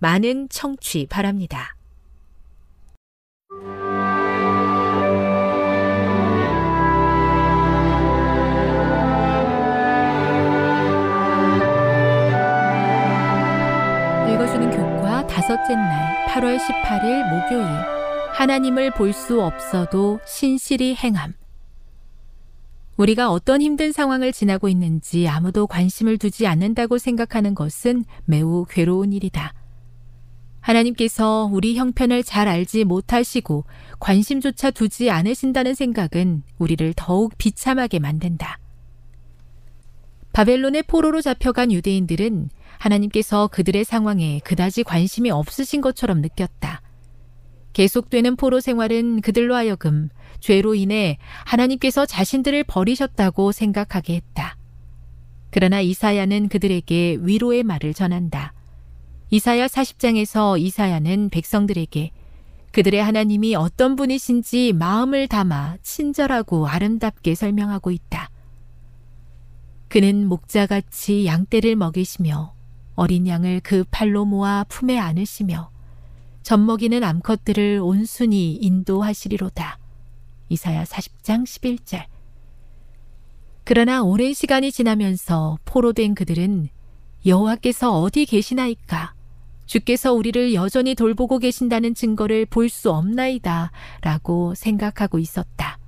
[0.00, 1.76] 많은 청취 바랍니다.
[14.32, 17.66] 읽어주는 교과 다섯째 날 8월 18일 목요일
[18.32, 21.34] 하나님을 볼 수 없어도 신실히 행함
[22.96, 29.54] 우리가 어떤 힘든 상황을 지나고 있는지 아무도 관심을 두지 않는다고 생각하는 것은 매우 괴로운 일이다.
[30.60, 33.64] 하나님께서 우리 형편을 잘 알지 못하시고
[33.98, 38.58] 관심조차 두지 않으신다는 생각은 우리를 더욱 비참하게 만든다.
[40.32, 46.82] 바벨론의 포로로 잡혀간 유대인들은 하나님께서 그들의 상황에 그다지 관심이 없으신 것처럼 느꼈다.
[47.72, 50.08] 계속되는 포로 생활은 그들로 하여금
[50.40, 54.56] 죄로 인해 하나님께서 자신들을 버리셨다고 생각하게 했다.
[55.50, 58.54] 그러나 이사야는 그들에게 위로의 말을 전한다.
[59.32, 62.10] 이사야 40장에서 이사야는 백성들에게
[62.72, 68.28] 그들의 하나님이 어떤 분이신지 마음을 담아 친절하고 아름답게 설명하고 있다.
[69.88, 72.54] 그는 목자같이 양떼를 먹이시며
[72.96, 75.70] 어린 양을 그 팔로 모아 품에 안으시며
[76.42, 79.78] 젖먹이는 암컷들을 온순히 인도하시리로다.
[80.48, 82.04] 이사야 40장 11절.
[83.62, 86.68] 그러나 오랜 시간이 지나면서 포로된 그들은
[87.24, 89.19] 여호와께서 어디 계시나이까?
[89.70, 93.70] 주께서 우리를 여전히 돌보고 계신다는 증거를 볼 수 없나이다.
[94.00, 95.78] 라고 생각하고 있었다.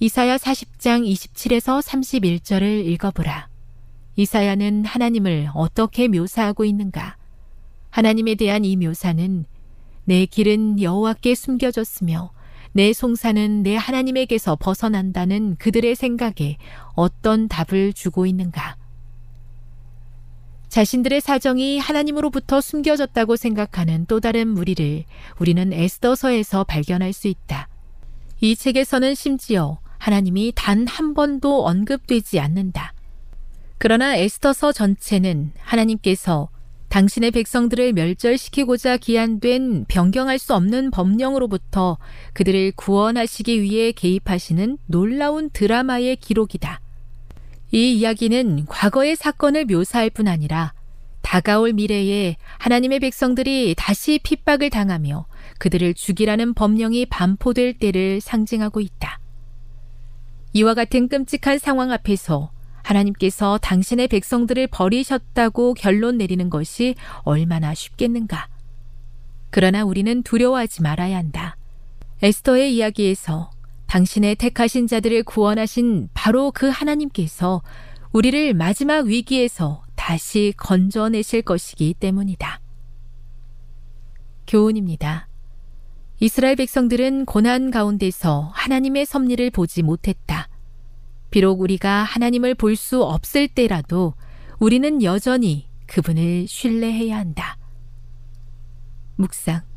[0.00, 3.48] 이사야 40장 27에서 31절을 읽어보라.
[4.16, 7.16] 이사야는 하나님을 어떻게 묘사하고 있는가?
[7.90, 9.44] 하나님에 대한 이 묘사는
[10.06, 12.32] 내 길은 여호와께 숨겨졌으며
[12.72, 16.56] 내 송사는 내 하나님에게서 벗어난다는 그들의 생각에
[16.94, 18.76] 어떤 답을 주고 있는가?
[20.76, 25.04] 자신들의 사정이 하나님으로부터 숨겨졌다고 생각하는 또 다른 무리를
[25.38, 27.70] 우리는 에스더서에서 발견할 수 있다.
[28.42, 32.92] 이 책에서는 심지어 하나님이 단 한 번도 언급되지 않는다.
[33.78, 36.50] 그러나 에스더서 전체는 하나님께서
[36.90, 41.96] 당신의 백성들을 멸절시키고자 기한된 변경할 수 없는 법령으로부터
[42.34, 46.82] 그들을 구원하시기 위해 개입하시는 놀라운 드라마의 기록이다.
[47.72, 50.72] 이 이야기는 과거의 사건을 묘사할 뿐 아니라
[51.22, 55.26] 다가올 미래에 하나님의 백성들이 다시 핍박을 당하며
[55.58, 59.18] 그들을 죽이라는 법령이 반포될 때를 상징하고 있다.
[60.52, 62.50] 이와 같은 끔찍한 상황 앞에서
[62.82, 68.48] 하나님께서 당신의 백성들을 버리셨다고 결론 내리는 것이 얼마나 쉽겠는가.
[69.50, 71.56] 그러나 우리는 두려워하지 말아야 한다.
[72.22, 73.50] 에스더의 이야기에서
[73.86, 77.62] 당신의 택하신 자들을 구원하신 바로 그 하나님께서
[78.12, 82.60] 우리를 마지막 위기에서 다시 건져내실 것이기 때문이다.
[84.46, 85.28] 교훈입니다.
[86.20, 90.48] 이스라엘 백성들은 고난 가운데서 하나님의 섭리를 보지 못했다.
[91.30, 94.14] 비록 우리가 하나님을 볼 수 없을 때라도
[94.58, 97.58] 우리는 여전히 그분을 신뢰해야 한다.
[99.16, 99.75] 묵상.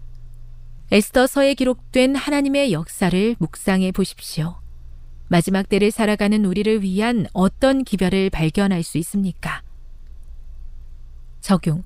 [0.91, 4.59] 에스더서에 기록된 하나님의 역사를 묵상해 보십시오.
[5.27, 9.62] 마지막 때를 살아가는 우리를 위한 어떤 기별을 발견할 수 있습니까?
[11.41, 11.83] 적용.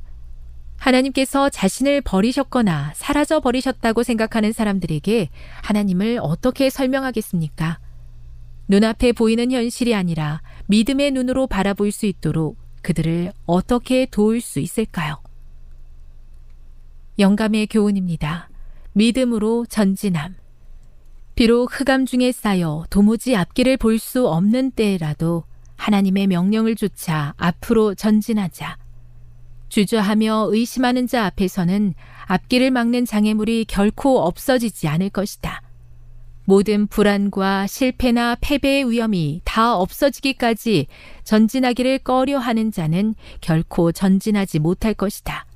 [0.78, 5.30] 하나님께서 자신을 버리셨거나 사라져 버리셨다고 생각하는 사람들에게
[5.62, 7.80] 하나님을 어떻게 설명하겠습니까?
[8.70, 15.22] 눈앞에 보이는 현실이 아니라 믿음의 눈으로 바라볼 수 있도록 그들을 어떻게 도울 수 있을까요?
[17.20, 18.50] 영감의 교훈입니다.
[18.94, 20.36] 믿음으로 전진함.
[21.36, 25.44] 비록 흑암 중에 쌓여 도무지 앞길을 볼 수 없는 때라도
[25.78, 28.78] 하나님의 명령을 쫓아 앞으로 전진하자.
[29.70, 31.96] 주저하며 의심하는 자 앞에서는
[32.26, 35.64] 앞길을 막는 장애물이 결코 없어지지 않을 것이다.
[36.46, 40.88] 모든 불안과 실패나 패배의 위험이 다 없어지기까지
[41.24, 45.48] 전진하기를 꺼려 하는 자는 결코 전진하지 못할 것이다.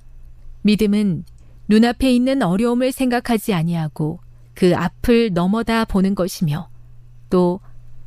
[0.64, 1.26] 믿음은
[1.68, 4.20] 눈앞에 있는 어려움을 생각하지 아니하고
[4.54, 6.70] 그 앞을 넘어다 보는 것이며
[7.30, 7.60] 또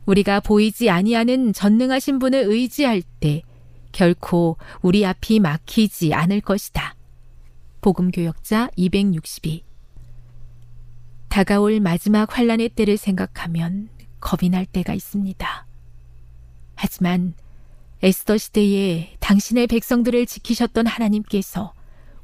[0.06, 3.42] 우리가 보이지 아니하는 전능하신 분을 의지할 때
[3.92, 6.94] 결코 우리 앞이 막히지 않을 것이다.
[7.80, 9.64] 복음교역자 262
[11.28, 13.88] 다가올 마지막 환란의 때를 생각하면
[14.20, 15.66] 겁이 날 때가 있습니다.
[16.74, 17.34] 하지만
[18.02, 21.72] 에스더 시대에 당신의 백성들을 지키셨던 하나님께서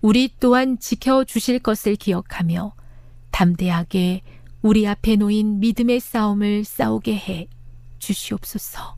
[0.01, 2.75] 우리 또한 지켜주실 것을 기억하며
[3.31, 4.23] 담대하게
[4.63, 7.49] 우리 앞에 놓인 믿음의 싸움을 싸우게 해
[7.99, 8.97] 주시옵소서.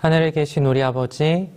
[0.00, 1.50] 하늘에 계신 우리 아버지,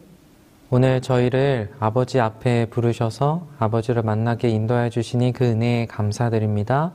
[0.72, 6.92] 오늘 저희를 아버지 앞에 부르셔서 아버지를 만나게 인도해 주시니 그 은혜에 감사드립니다.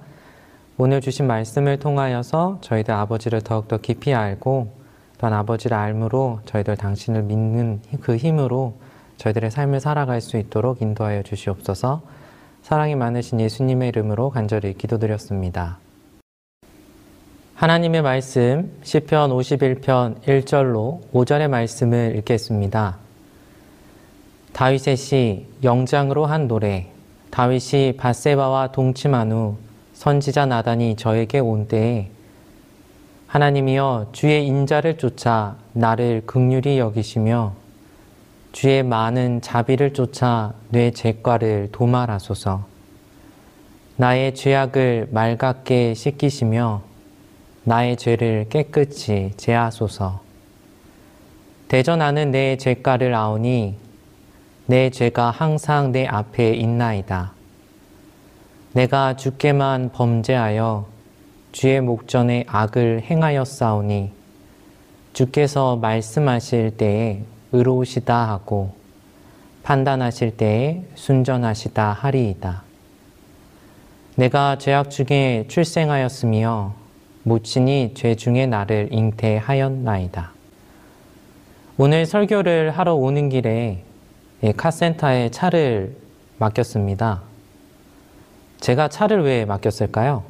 [0.77, 4.73] 오늘 주신 말씀을 통하여서 저희들 아버지를 더욱더 깊이 알고
[5.19, 8.75] 또한 아버지를 알므로 저희들 당신을 믿는 그 힘으로
[9.19, 12.03] 저희들의 삶을 살아갈 수 있도록 인도하여 주시옵소서
[12.63, 15.79] 사랑이 많으신 예수님의 이름으로 간절히 기도드렸습니다.
[17.57, 22.99] 하나님의 말씀 시편 51편 1절로 5절의 말씀을 읽겠습니다.
[24.53, 26.89] 다윗의 시 영장으로 한 노래
[27.31, 29.57] 다윗이 바세바와 동침한 후
[29.95, 32.11] 선지자 나단이 저에게 온 때에
[33.27, 37.55] 하나님이여 주의 인자를 쫓아 나를 극률히 여기시며
[38.53, 42.67] 주의 많은 자비를 쫓아 뇌 죄과를 도말하소서
[43.97, 46.86] 나의 죄악을 맑게 씻기시며
[47.69, 50.21] 나의 죄를 깨끗이 제하소서.
[51.67, 53.77] 대전하는 내 죄가를 아오니
[54.67, 57.33] 내 죄가 항상 내 앞에 있나이다.
[58.73, 60.87] 내가 주께만 범죄하여
[61.51, 64.13] 주의 목전에 악을 행하였사오니
[65.13, 68.77] 주께서 말씀하실 때에 의로우시다 하고
[69.65, 72.63] 판단하실 때에 순전하시다 하리이다.
[74.15, 76.86] 내가 죄악 중에 출생하였으며
[77.27, 80.31] 모친이 죄 중에 나를 잉태하였나이다.
[81.77, 83.83] 오늘 설교를 하러 오는 길에
[84.57, 85.97] 카센터에 차를
[86.39, 87.23] 맡겼습니다.
[88.61, 90.23] 제가 차를 왜 맡겼을까요?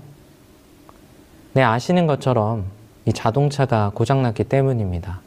[1.53, 2.65] 네, 아시는 것처럼
[3.05, 5.21] 이 자동차가 고장났기 때문입니다.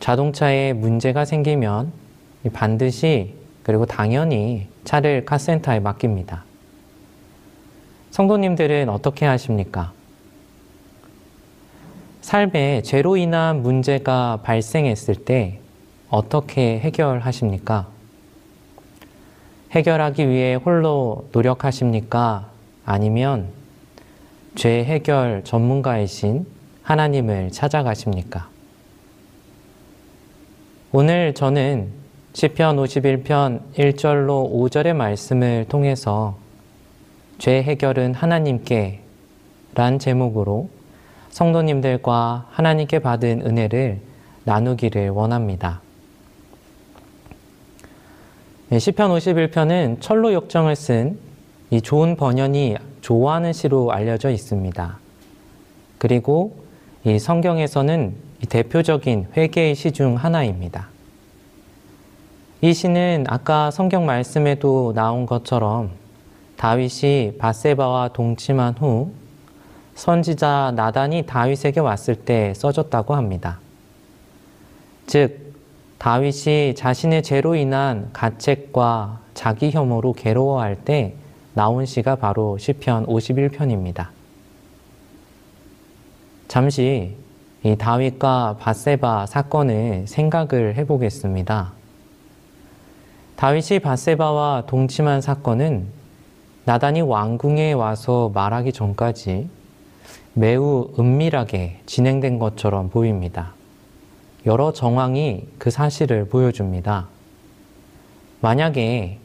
[0.00, 1.92] 자동차에 문제가 생기면
[2.52, 6.44] 반드시 그리고 당연히 차를 카센터에 맡깁니다.
[8.16, 9.92] 성도님들은 어떻게 하십니까?
[12.22, 15.58] 삶에 죄로 인한 문제가 발생했을 때
[16.08, 17.88] 어떻게 해결하십니까?
[19.72, 22.48] 해결하기 위해 홀로 노력하십니까?
[22.86, 23.48] 아니면
[24.54, 26.46] 죄 해결 전문가이신
[26.84, 28.48] 하나님을 찾아가십니까?
[30.90, 31.90] 오늘 저는
[32.32, 36.45] 시편 51편 1절로 5절의 말씀을 통해서
[37.38, 39.00] 죄 해결은 하나님께
[39.74, 40.68] 란 제목으로
[41.30, 44.00] 성도님들과 하나님께 받은 은혜를
[44.44, 45.80] 나누기를 원합니다.
[48.68, 51.26] 네, 시편 51편은 철로 역정을 쓴
[51.70, 54.98] 이 좋은 번연이 좋아하는 시로 알려져 있습니다.
[55.98, 56.64] 그리고
[57.04, 60.88] 이 성경에서는 이 대표적인 회개의 시 중 하나입니다.
[62.60, 65.90] 이 시는 아까 성경 말씀에도 나온 것처럼
[66.56, 69.12] 다윗이 바세바와 동침한 후
[69.94, 73.58] 선지자 나단이 다윗에게 왔을 때 써졌다고 합니다.
[75.06, 75.54] 즉,
[75.98, 81.14] 다윗이 자신의 죄로 인한 가책과 자기 혐오로 괴로워할 때
[81.54, 84.08] 나온 시가 바로 시편 51편입니다.
[86.48, 87.16] 잠시
[87.62, 91.72] 이 다윗과 바세바 사건을 생각을 해보겠습니다.
[93.36, 95.95] 다윗이 바세바와 동침한 사건은
[96.66, 99.48] 나단이 왕궁에 와서 말하기 전까지
[100.34, 103.54] 매우 은밀하게 진행된 것처럼 보입니다.
[104.46, 107.06] 여러 정황이 그 사실을 보여줍니다.
[108.40, 109.18] 만약에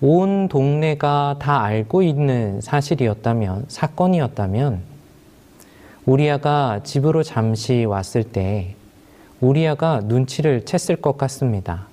[0.00, 4.82] 온 동네가 다 알고 있는 사실이었다면, 사건이었다면,
[6.06, 8.76] 우리아가 집으로 잠시 왔을 때
[9.40, 11.88] 우리아가 눈치를 챘을 것 같습니다.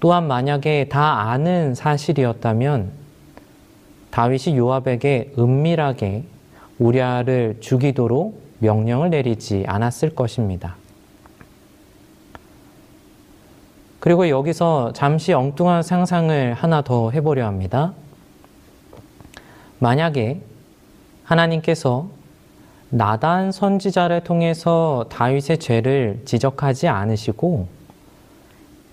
[0.00, 2.99] 또한 만약에 다 아는 사실이었다면
[4.10, 6.24] 다윗이 요압에게 은밀하게
[6.78, 10.76] 우리아를 죽이도록 명령을 내리지 않았을 것입니다.
[14.00, 17.92] 그리고 여기서 잠시 엉뚱한 상상을 하나 더 해보려 합니다.
[19.78, 20.40] 만약에
[21.24, 22.08] 하나님께서
[22.88, 27.68] 나단 선지자를 통해서 다윗의 죄를 지적하지 않으시고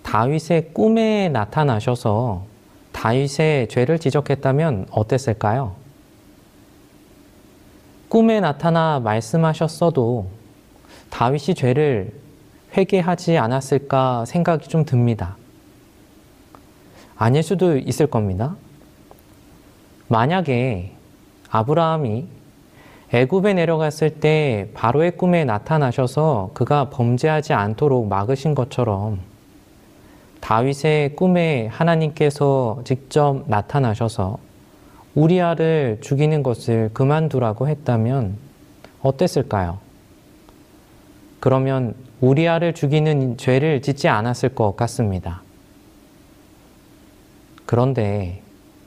[0.04, 2.46] 다윗의 꿈에 나타나셔서
[2.98, 5.76] 다윗의 죄를 지적했다면 어땠을까요?
[8.10, 10.28] 꿈에 나타나 말씀하셨어도
[11.12, 12.12] 다윗이 죄를
[12.76, 15.38] 회개하지 않았을까 생각이 좀 듭니다.
[17.16, 18.56] 아닐 수도 있을 겁니다.
[20.08, 20.94] 만약에
[21.52, 22.26] 아브라함이
[23.14, 29.20] 애굽에 내려갔을 때 바로의 꿈에 나타나셔서 그가 범죄하지 않도록 막으신 것처럼
[30.48, 34.38] 다윗의 꿈에 하나님께서 직접 나타나셔서
[35.14, 38.38] 우리아를 죽이는 것을 그만두라고 했다면
[39.02, 39.80] 어땠을까요?
[41.42, 45.42] 그러면 우리아를 죽이는 죄를 짓지 않았을 것 같습니다.
[47.66, 48.42] 그런데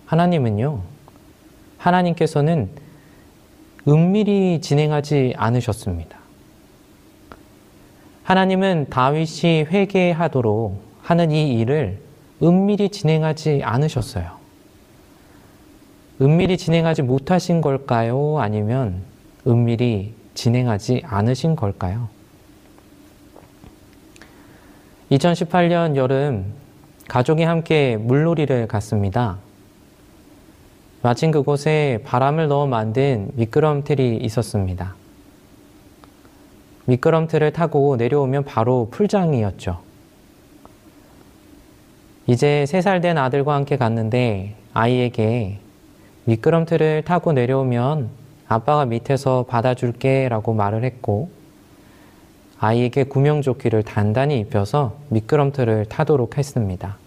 [0.07, 0.81] 하나님은요,
[1.77, 2.71] 하나님께서는
[3.87, 6.19] 은밀히 진행하지 않으셨습니다.
[8.23, 11.99] 하나님은 다윗이 회개하도록 하는 이 일을
[12.41, 14.31] 은밀히 진행하지 않으셨어요.
[16.21, 18.39] 은밀히 진행하지 못하신 걸까요?
[18.39, 19.03] 아니면
[19.45, 22.09] 은밀히 진행하지 않으신 걸까요?
[25.11, 26.55] 2018년 여름
[27.09, 29.39] 가족이 함께 물놀이를 갔습니다.
[31.03, 34.95] 마침 그곳에 바람을 넣어 만든 미끄럼틀이 있었습니다.
[36.85, 39.90] 미끄럼틀을 타고 내려오면 바로 풀장이었죠.
[42.31, 45.59] 이제 세 살 된 아들과 함께 갔는데 아이에게
[46.27, 48.09] 미끄럼틀을 타고 내려오면
[48.47, 51.29] 아빠가 밑에서 받아줄게 라고 말을 했고
[52.61, 56.99] 아이에게 구명조끼를 단단히 입혀서 미끄럼틀을 타도록 했습니다.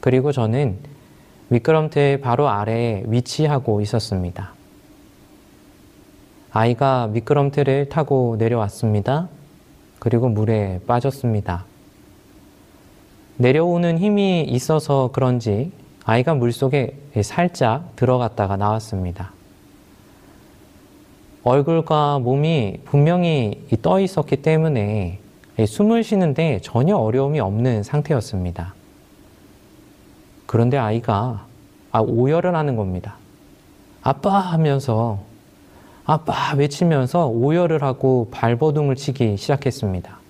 [0.00, 0.78] 그리고 저는
[1.46, 4.52] 미끄럼틀 바로 아래에 위치하고 있었습니다.
[6.50, 9.28] 아이가 미끄럼틀을 타고 내려왔습니다.
[10.00, 11.66] 그리고 물에 빠졌습니다.
[13.38, 15.70] 내려오는 힘이 있어서 그런지
[16.04, 19.32] 아이가 물속에 살짝 들어갔다가 나왔습니다.
[21.44, 25.18] 얼굴과 몸이 분명히 떠 있었기 때문에
[25.64, 28.74] 숨을 쉬는데 전혀 어려움이 없는 상태였습니다.
[30.46, 31.46] 그런데 아이가
[31.92, 33.16] 아, 오열을 하는 겁니다.
[34.02, 35.18] 아빠 하면서
[36.04, 40.25] 아빠 외치면서 오열을 하고 발버둥을 치기 시작했습니다.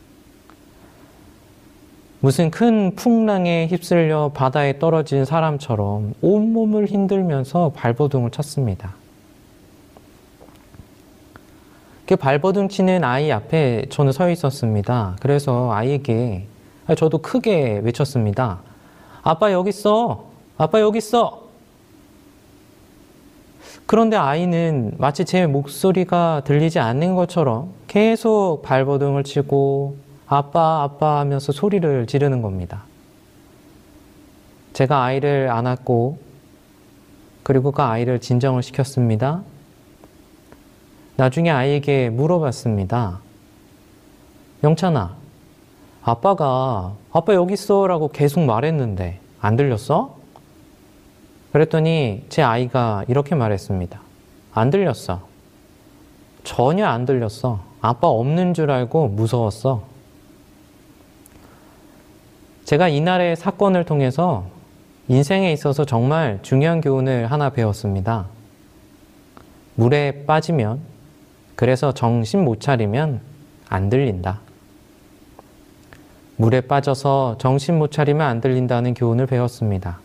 [2.21, 8.95] 무슨 큰 풍랑에 휩쓸려 바다에 떨어진 사람처럼 온몸을 흔들면서 발버둥을 쳤습니다.
[12.07, 15.17] 그 발버둥 치는 아이 앞에 저는 서 있었습니다.
[15.21, 16.47] 그래서 아이에게
[16.97, 18.61] 저도 크게 외쳤습니다.
[19.23, 20.27] 아빠 여기 있어!
[20.57, 21.43] 아빠 여기 있어!
[23.87, 32.07] 그런데 아이는 마치 제 목소리가 들리지 않는 것처럼 계속 발버둥을 치고 아빠, 아빠 하면서 소리를
[32.07, 32.83] 지르는 겁니다.
[34.73, 36.19] 제가 아이를 안았고,
[37.43, 39.43] 그리고 그 아이를 진정을 시켰습니다.
[41.17, 43.21] 나중에 아이에게 물어봤습니다.
[44.65, 45.17] 영찬아,
[46.03, 50.17] 아빠가, 아빠 여기 있어 라고 계속 말했는데, 안 들렸어?
[51.53, 54.01] 그랬더니 제 아이가 이렇게 말했습니다.
[54.53, 55.21] 안 들렸어.
[56.43, 57.61] 전혀 안 들렸어.
[57.81, 59.96] 아빠 없는 줄 알고 무서웠어.
[62.67, 64.45] 제가 이날의 사건을 통해서
[65.07, 68.27] 인생에 있어서 정말 중요한 교훈을 하나 배웠습니다.
[69.77, 70.81] 물에 빠지면,
[71.55, 73.21] 그래서 정신 못 차리면
[73.69, 74.41] 안 들린다.
[76.35, 80.01] 물에 빠져서 정신 못 차리면 안 들린다는 교훈을 배웠습니다.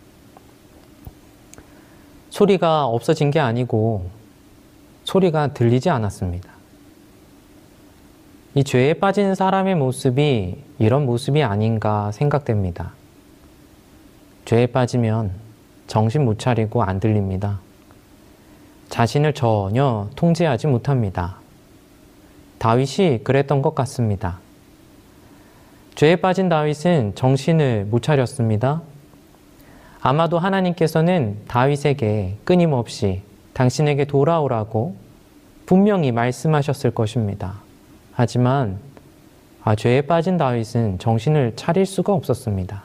[2.29, 4.07] 소리가 없어진 게 아니고
[5.05, 6.60] 소리가 들리지 않았습니다.
[8.53, 12.91] 이 죄에 빠진 사람의 모습이 이런 모습이 아닌가 생각됩니다.
[14.43, 15.31] 죄에 빠지면
[15.87, 17.61] 정신 못 차리고 안 들립니다.
[18.89, 21.37] 자신을 전혀 통제하지 못합니다.
[22.57, 24.39] 다윗이 그랬던 것 같습니다.
[25.95, 28.81] 죄에 빠진 다윗은 정신을 못 차렸습니다.
[30.01, 33.21] 아마도 하나님께서는 다윗에게 끊임없이
[33.53, 34.95] 당신에게 돌아오라고
[35.65, 37.70] 분명히 말씀하셨을 것입니다.
[38.13, 38.79] 하지만
[39.63, 42.83] 아, 죄에 빠진 다윗은 정신을 차릴 수가 없었습니다.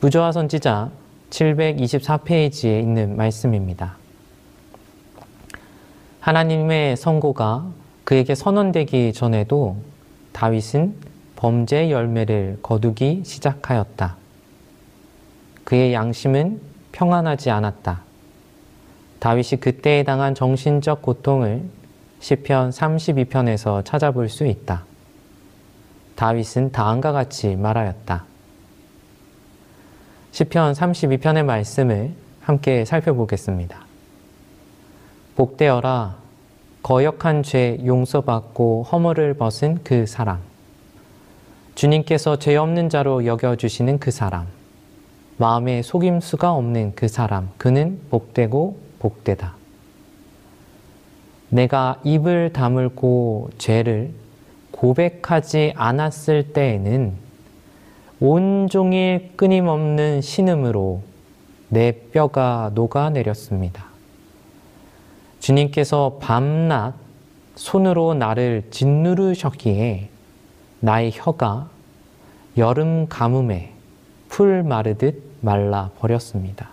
[0.00, 0.90] 부조화 선지자
[1.30, 3.96] 724페이지에 있는 말씀입니다.
[6.20, 7.66] 하나님의 선고가
[8.04, 9.76] 그에게 선언되기 전에도
[10.32, 10.94] 다윗은
[11.36, 14.16] 범죄 열매를 거두기 시작하였다.
[15.64, 16.60] 그의 양심은
[16.92, 18.02] 평안하지 않았다.
[19.18, 21.62] 다윗이 그때에 당한 정신적 고통을
[22.22, 24.84] 시편 32편에서 찾아볼 수 있다.
[26.14, 28.24] 다윗은 다음과 같이 말하였다.
[30.30, 33.84] 시편 32편의 말씀을 함께 살펴보겠습니다.
[35.34, 36.16] 복되어라
[36.84, 40.38] 거역한 죄 용서받고 허물을 벗은 그 사람
[41.74, 44.46] 주님께서 죄 없는 자로 여겨 주시는 그 사람
[45.38, 49.61] 마음에 속임수가 없는 그 사람, 그는 복되고 복되다.
[51.52, 54.10] 내가 입을 다물고 죄를
[54.70, 57.12] 고백하지 않았을 때에는
[58.20, 61.02] 온종일 끊임없는 신음으로
[61.68, 63.84] 내 뼈가 녹아내렸습니다.
[65.40, 66.94] 주님께서 밤낮
[67.56, 70.08] 손으로 나를 짓누르셨기에
[70.80, 71.68] 나의 혀가
[72.56, 73.72] 여름 가뭄에
[74.30, 76.70] 풀 마르듯 말라 버렸습니다.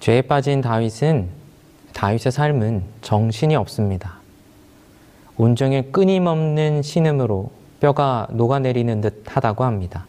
[0.00, 1.45] 죄에 빠진 다윗은
[1.96, 4.18] 다윗의 삶은 정신이 없습니다.
[5.38, 10.04] 온종일 끊임없는 신음으로 뼈가 녹아내리는 듯 하다고 합니다.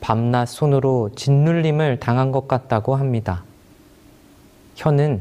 [0.00, 3.44] 밤낮 손으로 짓눌림을 당한 것 같다고 합니다.
[4.74, 5.20] 혀는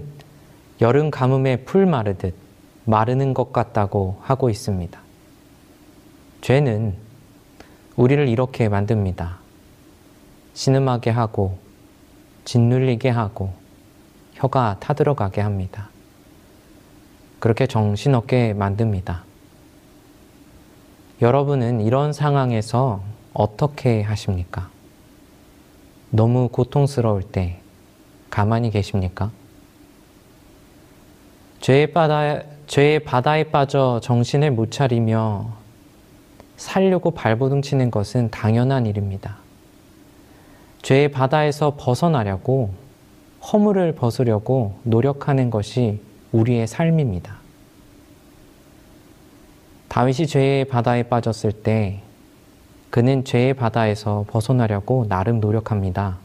[0.80, 2.36] 여름 가뭄에 풀 마르듯
[2.86, 4.98] 마르는 것 같다고 하고 있습니다.
[6.40, 6.94] 죄는
[7.98, 9.40] 우리를 이렇게 만듭니다.
[10.54, 11.58] 신음하게 하고,
[12.46, 13.59] 짓눌리게 하고,
[14.40, 15.90] 혀가 타들어가게 합니다.
[17.40, 19.24] 그렇게 정신없게 만듭니다.
[21.22, 23.02] 여러분은 이런 상황에서
[23.34, 24.70] 어떻게 하십니까?
[26.10, 27.60] 너무 고통스러울 때
[28.30, 29.32] 가만히 계십니까?
[31.60, 35.52] 죄의 바다, 죄의 바다에 빠져 정신을 못 차리며
[36.56, 39.38] 살려고 발버둥 치는 것은 당연한 일입니다.
[40.82, 42.74] 죄의 바다에서 벗어나려고
[43.42, 47.38] 허물을 벗으려고 노력하는 것이 우리의 삶입니다.
[49.88, 52.02] 다윗이 죄의 바다에 빠졌을 때
[52.90, 56.18] 그는 죄의 바다에서 벗어나려고 나름 노력합니다.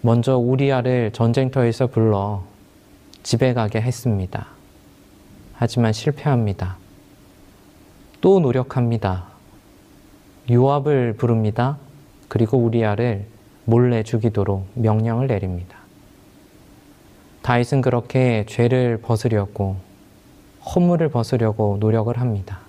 [0.00, 2.44] 먼저 우리아를 전쟁터에서 불러
[3.22, 4.46] 집에 가게 했습니다.
[5.54, 6.76] 하지만 실패합니다.
[8.20, 9.26] 또 노력합니다.
[10.50, 11.78] 요압을 부릅니다.
[12.28, 13.26] 그리고 우리아를
[13.68, 15.76] 몰래 죽이도록 명령을 내립니다.
[17.42, 19.76] 다윗은 그렇게 죄를 벗으려고
[20.64, 22.60] 허물을 벗으려고 노력을 합니다.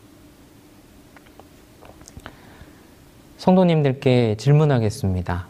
[3.38, 5.48] 성도님들께 질문하겠습니다.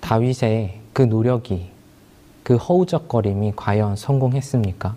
[0.00, 1.70] 다윗의 그 노력이
[2.42, 4.96] 그 허우적거림이 과연 성공했습니까?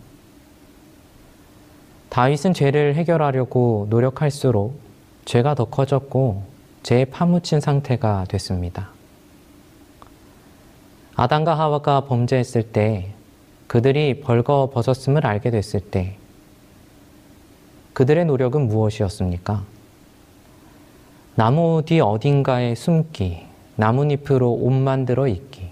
[2.10, 4.80] 다윗은 죄를 해결하려고 노력할수록
[5.26, 6.57] 죄가 더 커졌고
[6.88, 8.91] 죄에 파묻힌 상태가 됐습니다.
[11.17, 13.10] 아담과 하와가 범죄했을 때
[13.67, 16.15] 그들이 벌거 벗었음을 알게 됐을 때
[17.91, 19.65] 그들의 노력은 무엇이었습니까?
[21.36, 23.45] 나무 뒤 어딘가에 숨기,
[23.76, 25.69] 나뭇잎으로 옷 만들어 입기.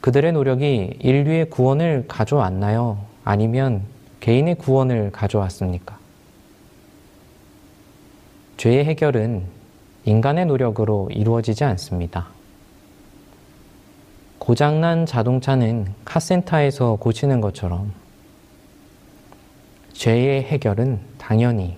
[0.00, 2.98] 그들의 노력이 인류의 구원을 가져왔나요?
[3.24, 3.82] 아니면
[4.20, 6.05] 개인의 구원을 가져왔습니까?
[8.56, 9.44] 죄의 해결은
[10.06, 12.28] 인간의 노력으로 이루어지지 않습니다.
[14.38, 17.92] 고장난 자동차는 카센터에서 고치는 것처럼
[19.92, 21.76] 죄의 해결은 당연히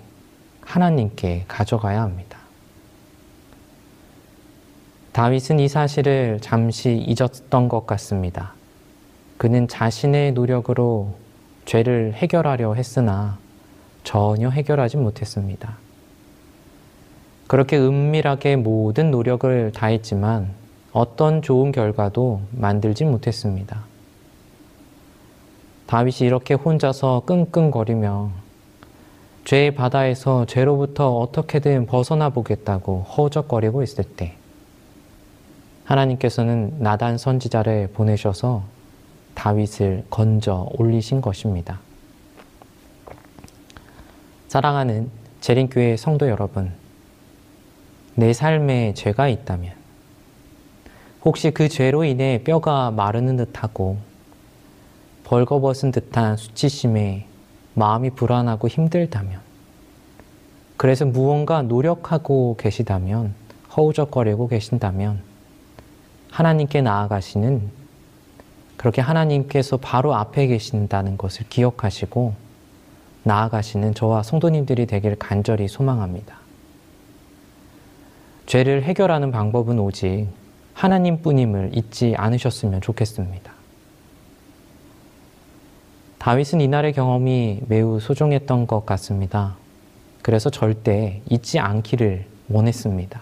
[0.61, 2.39] 하나님께 가져가야 합니다.
[5.13, 8.53] 다윗은 이 사실을 잠시 잊었던 것 같습니다.
[9.37, 11.15] 그는 자신의 노력으로
[11.65, 13.39] 죄를 해결하려 했으나
[14.05, 15.88] 전혀 해결하지 못했습니다.
[17.49, 20.51] 그렇게 은밀하게 모든 노력을 다했지만
[20.93, 23.85] 어떤 좋은 결과도 만들지 못했습니다.
[25.87, 28.31] 다윗이 이렇게 혼자서 끙끙거리며
[29.47, 34.35] 죄의 바다에서 죄로부터 어떻게든 벗어나 보겠다고 허우적거리고 있을 때
[35.85, 38.63] 하나님께서는 나단 선지자를 보내셔서
[39.35, 41.81] 다윗을 건져 올리신 것입니다.
[44.49, 46.73] 사랑하는 재림교회 성도 여러분,
[48.19, 49.75] 내 삶에 죄가 있다면,
[51.25, 53.97] 혹시 그 죄로 인해 뼈가 마르는 듯하고
[55.23, 57.29] 벌거벗은 듯한 수치심에
[57.75, 59.39] 마음이 불안하고 힘들다면,
[60.77, 63.35] 그래서 무언가 노력하고 계시다면,
[63.77, 65.23] 허우적거리고 계신다면,
[66.33, 67.71] 하나님께 나아가시는
[68.77, 72.35] 그렇게 하나님께서 바로 앞에 계신다는 것을 기억하시고
[73.23, 76.38] 나아가시는 저와 성도님들이 되기를 간절히 소망합니다.
[78.49, 80.27] 죄를 해결하는 방법은 오직
[80.73, 83.53] 하나님뿐임을 잊지 않으셨으면 좋겠습니다.
[86.17, 89.57] 다윗은 이날의 경험이 매우 소중했던 것 같습니다.
[90.23, 93.21] 그래서 절대 잊지 않기를 원했습니다.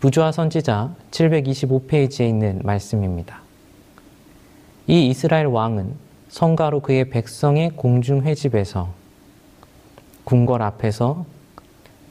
[0.00, 3.40] 부조화 선지자 725페이지에 있는 말씀입니다.
[4.88, 5.94] 이 이스라엘 왕은
[6.28, 8.88] 성가로 그의 백성의 공중 회집에서
[10.24, 11.24] 궁궐 앞에서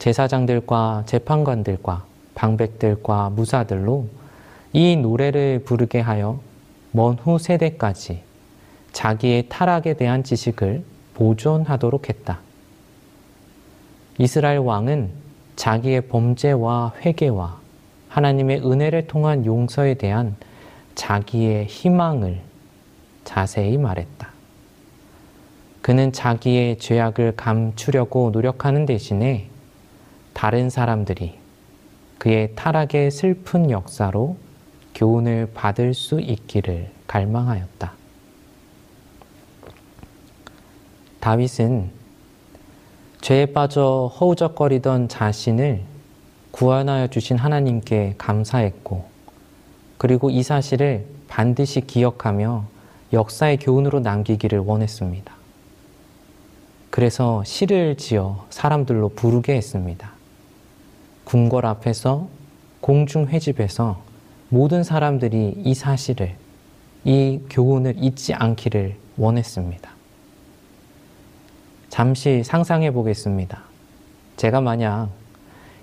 [0.00, 4.08] 제사장들과 재판관들과 방백들과 무사들로
[4.72, 6.40] 이 노래를 부르게 하여
[6.90, 8.22] 먼 후 세대까지
[8.92, 10.82] 자기의 타락에 대한 지식을
[11.14, 12.40] 보존하도록 했다.
[14.16, 15.10] 이스라엘 왕은
[15.56, 17.60] 자기의 범죄와 회개와
[18.08, 20.34] 하나님의 은혜를 통한 용서에 대한
[20.94, 22.40] 자기의 희망을
[23.24, 24.30] 자세히 말했다.
[25.82, 29.49] 그는 자기의 죄악을 감추려고 노력하는 대신에
[30.32, 31.38] 다른 사람들이
[32.18, 34.36] 그의 타락의 슬픈 역사로
[34.94, 37.92] 교훈을 받을 수 있기를 갈망하였다.
[41.20, 41.90] 다윗은
[43.20, 45.82] 죄에 빠져 허우적거리던 자신을
[46.50, 49.04] 구원하여 주신 하나님께 감사했고,
[49.98, 52.64] 그리고 이 사실을 반드시 기억하며
[53.12, 55.34] 역사의 교훈으로 남기기를 원했습니다.
[56.90, 60.19] 그래서 시를 지어 사람들로 부르게 했습니다.
[61.30, 62.26] 궁궐 앞에서
[62.80, 64.02] 공중 회집에서
[64.48, 66.34] 모든 사람들이 이 사실을,
[67.04, 69.90] 이 교훈을 잊지 않기를 원했습니다.
[71.88, 73.62] 잠시 상상해 보겠습니다.
[74.38, 75.10] 제가 만약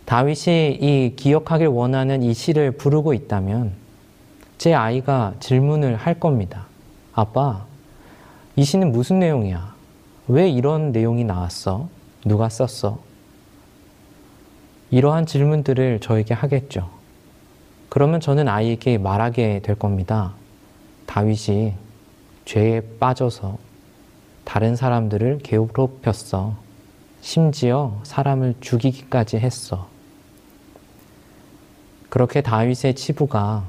[0.04, 3.72] 다윗이 이 기억하길 원하는 이 시를 부르고 있다면
[4.58, 6.66] 제 아이가 질문을 할 겁니다.
[7.14, 7.66] 아빠,
[8.58, 9.76] 이 시는 무슨 내용이야?
[10.28, 11.88] 왜 이런 내용이 나왔어?
[12.26, 13.07] 누가 썼어?
[14.89, 16.89] 이러한 질문들을 저에게 하겠죠.
[17.89, 20.34] 그러면 저는 아이에게 말하게 될 겁니다.
[21.06, 21.73] 다윗이
[22.45, 23.58] 죄에 빠져서
[24.45, 26.56] 다른 사람들을 괴롭혔어.
[27.21, 29.89] 심지어 사람을 죽이기까지 했어.
[32.10, 33.65] 그렇게 다윗의 치부가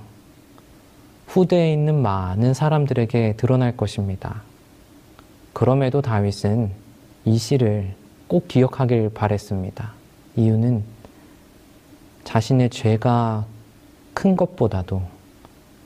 [1.26, 4.42] 후대에 있는 많은 사람들에게 드러날 것입니다.
[5.52, 6.70] 그럼에도 다윗은
[7.24, 7.94] 이 시를
[8.28, 9.92] 꼭 기억하길 바랬습니다.
[10.36, 10.97] 이유는
[12.28, 13.46] 자신의 죄가
[14.12, 15.00] 큰 것보다도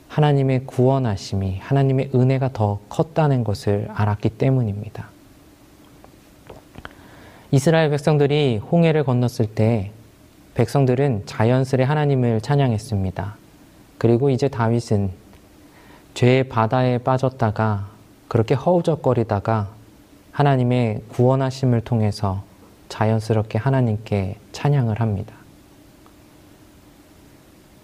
[0.08, 5.06] 하나님의 구원하심이 하나님의 은혜가 더 컸다는 것을 알았기 때문입니다.
[7.52, 9.92] 이스라엘 백성들이 홍해를 건넜을 때
[10.54, 13.36] 백성들은 자연스레 하나님을 찬양했습니다.
[13.98, 15.12] 그리고 이제 다윗은
[16.14, 17.86] 죄의 바다에 빠졌다가
[18.26, 19.70] 그렇게 허우적거리다가
[20.32, 22.42] 하나님의 구원하심을 통해서
[22.88, 25.41] 자연스럽게 하나님께 찬양을 합니다.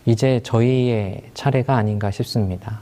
[0.09, 2.81] 이제 저희의 차례가 아닌가 싶습니다.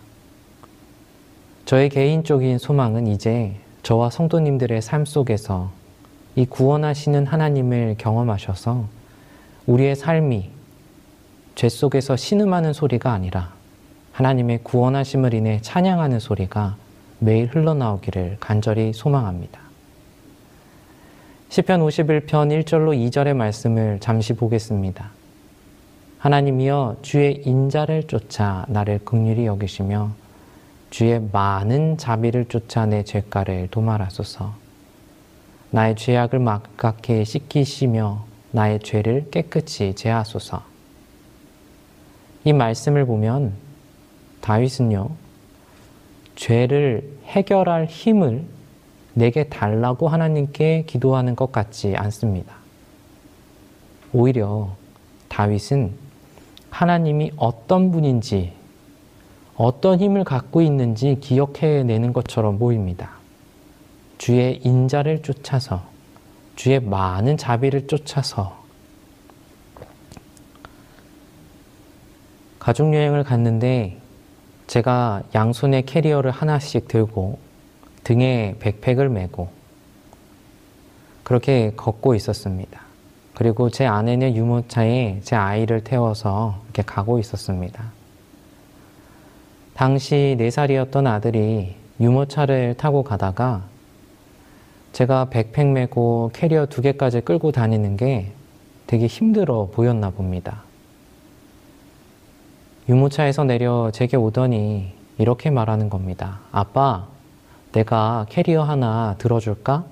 [1.64, 5.72] 저의 개인적인 소망은 이제 저와 성도님들의 삶 속에서
[6.36, 8.86] 이 구원하시는 하나님을 경험하셔서
[9.66, 10.50] 우리의 삶이
[11.56, 13.52] 죄 속에서 신음하는 소리가 아니라
[14.12, 16.76] 하나님의 구원하심을 인해 찬양하는 소리가
[17.18, 19.60] 매일 흘러나오기를 간절히 소망합니다.
[21.48, 25.10] 시편 51편 1절로 2절의 말씀을 잠시 보겠습니다.
[26.26, 30.10] 하나님이여 주의 인자를 쫓아 나를 극률히 여기시며
[30.90, 34.52] 주의 많은 자비를 쫓아 내 죄가를 도말하소서.
[35.70, 40.64] 나의 죄악을 막갛게 씻기시며 나의 죄를 깨끗이 제하소서.
[42.42, 43.52] 이 말씀을 보면
[44.40, 45.10] 다윗은요,
[46.34, 48.44] 죄를 해결할 힘을
[49.14, 52.52] 내게 달라고 하나님께 기도하는 것 같지 않습니다.
[54.12, 54.74] 오히려
[55.28, 56.05] 다윗은
[56.70, 58.52] 하나님이 어떤 분인지,
[59.56, 63.12] 어떤 힘을 갖고 있는지 기억해내는 것처럼 보입니다.
[64.18, 65.82] 주의 인자를 쫓아서,
[66.54, 68.64] 주의 많은 자비를 쫓아서,
[72.58, 73.98] 가족여행을 갔는데
[74.66, 77.38] 제가 양손에 캐리어를 하나씩 들고
[78.02, 79.48] 등에 백팩을 메고
[81.22, 82.85] 그렇게 걷고 있었습니다.
[83.36, 87.92] 그리고 제 아내는 유모차에 제 아이를 태워서 이렇게 가고 있었습니다.
[89.74, 93.64] 당시 4살이었던 아들이 유모차를 타고 가다가
[94.92, 98.32] 제가 백팩 메고 캐리어 두 개까지 끌고 다니는 게
[98.86, 100.62] 되게 힘들어 보였나 봅니다.
[102.88, 106.40] 유모차에서 내려 제게 오더니 이렇게 말하는 겁니다.
[106.52, 107.06] 아빠,
[107.72, 109.84] 내가 캐리어 하나 들어줄까?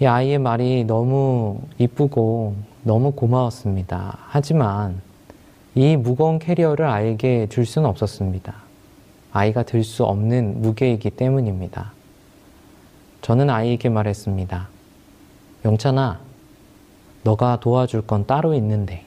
[0.00, 4.18] 이 아이의 말이 너무 이쁘고 너무 고마웠습니다.
[4.26, 5.00] 하지만
[5.74, 8.54] 이 무거운 캐리어를 아이에게 줄 수는 없었습니다.
[9.32, 11.92] 아이가 들 수 없는 무게이기 때문입니다.
[13.22, 14.68] 저는 아이에게 말했습니다.
[15.64, 16.20] 영찬아,
[17.22, 19.04] 너가 도와줄 건 따로 있는데,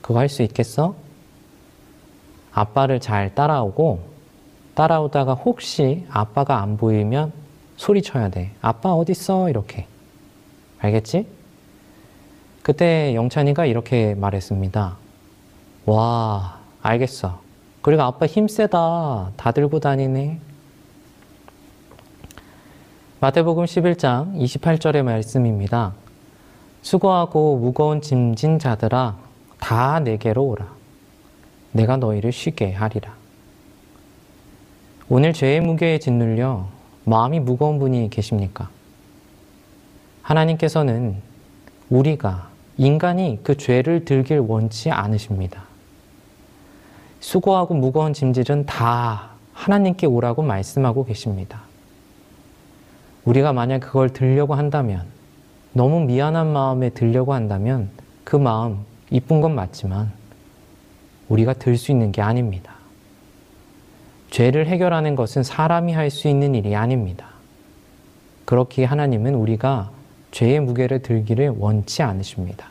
[0.00, 0.94] 그거 할 수 있겠어?
[2.52, 4.00] 아빠를 잘 따라오고,
[4.74, 7.32] 따라오다가 혹시 아빠가 안 보이면
[7.76, 8.52] 소리쳐야 돼.
[8.60, 9.48] 아빠 어딨어?
[9.50, 9.86] 이렇게.
[10.78, 11.26] 알겠지?
[12.62, 14.96] 그때 영찬이가 이렇게 말했습니다.
[15.86, 17.40] 와, 알겠어.
[17.82, 19.32] 그리고 아빠 힘 세다.
[19.36, 20.40] 다 들고 다니네.
[23.20, 25.94] 마태복음 11장 28절의 말씀입니다.
[26.82, 29.16] 수고하고 무거운 짐진 자들아,
[29.58, 30.66] 다 내게로 오라.
[31.72, 33.14] 내가 너희를 쉬게 하리라.
[35.08, 36.66] 오늘 죄의 무게에 짓눌려
[37.04, 38.68] 마음이 무거운 분이 계십니까?
[40.22, 41.16] 하나님께서는
[41.90, 45.64] 우리가 인간이 그 죄를 들길 원치 않으십니다.
[47.20, 51.62] 수고하고 무거운 짐질은 다 하나님께 오라고 말씀하고 계십니다.
[53.24, 55.06] 우리가 만약 그걸 들려고 한다면,
[55.72, 57.90] 너무 미안한 마음에 들려고 한다면
[58.24, 60.12] 그 마음 이쁜 건 맞지만
[61.28, 62.73] 우리가 들 수 있는 게 아닙니다.
[64.34, 67.28] 죄를 해결하는 것은 사람이 할 수 있는 일이 아닙니다.
[68.46, 69.92] 그렇기에 하나님은 우리가
[70.32, 72.66] 죄의 무게를 들기를 원치 않으십니다.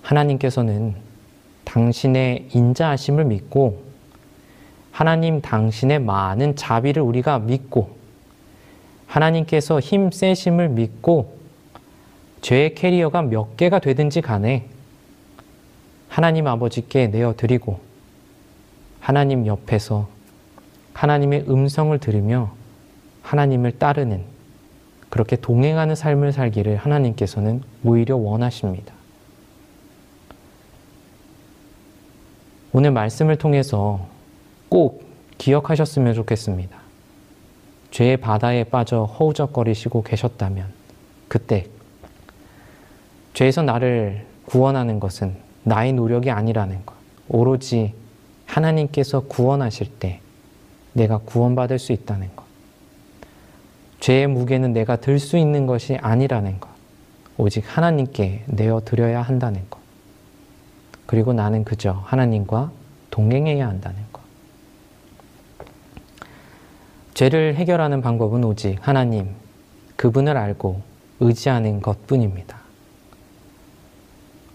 [0.00, 0.94] 하나님께서는
[1.64, 3.82] 당신의 인자하심을 믿고
[4.90, 7.94] 하나님 당신의 많은 자비를 우리가 믿고
[9.06, 11.36] 하나님께서 힘 세심을 믿고
[12.40, 14.64] 죄의 캐리어가 몇 개가 되든지 간에
[16.08, 17.85] 하나님 아버지께 내어드리고
[19.06, 20.08] 하나님 옆에서
[20.92, 22.52] 하나님의 음성을 들으며
[23.22, 24.24] 하나님을 따르는
[25.10, 28.92] 그렇게 동행하는 삶을 살기를 하나님께서는 오히려 원하십니다.
[32.72, 34.08] 오늘 말씀을 통해서
[34.68, 36.76] 꼭 기억하셨으면 좋겠습니다.
[37.92, 40.66] 죄의 바다에 빠져 허우적거리시고 계셨다면
[41.28, 41.68] 그때
[43.34, 46.96] 죄에서 나를 구원하는 것은 나의 노력이 아니라는 것.
[47.28, 47.94] 오로지
[48.46, 50.20] 하나님께서 구원하실 때
[50.92, 52.44] 내가 구원받을 수 있다는 것.
[54.00, 56.70] 죄의 무게는 내가 들 수 있는 것이 아니라는 것.
[57.38, 59.80] 오직 하나님께 내어 드려야 한다는 것.
[61.06, 62.70] 그리고 나는 그저 하나님과
[63.10, 64.22] 동행해야 한다는 것.
[67.14, 69.34] 죄를 해결하는 방법은 오직 하나님,
[69.96, 70.82] 그분을 알고
[71.20, 72.58] 의지하는 것 뿐입니다.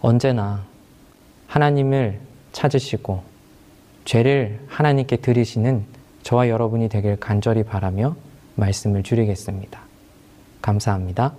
[0.02, 0.64] 언제나
[1.48, 2.20] 하나님을
[2.52, 3.24] 찾으시고
[4.12, 5.86] 죄를 하나님께 드리시는
[6.24, 8.18] 저와 여러분이 되길 간절히 바라며
[8.56, 9.80] 말씀을 줄이겠습니다.
[10.62, 11.34] 감사합니다.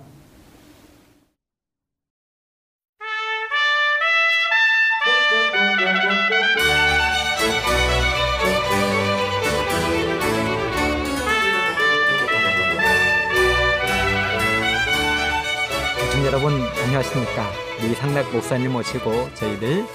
[16.25, 17.51] 여러분 안녕하십니까
[17.87, 19.85] 이상락 목사님 모시고 저희들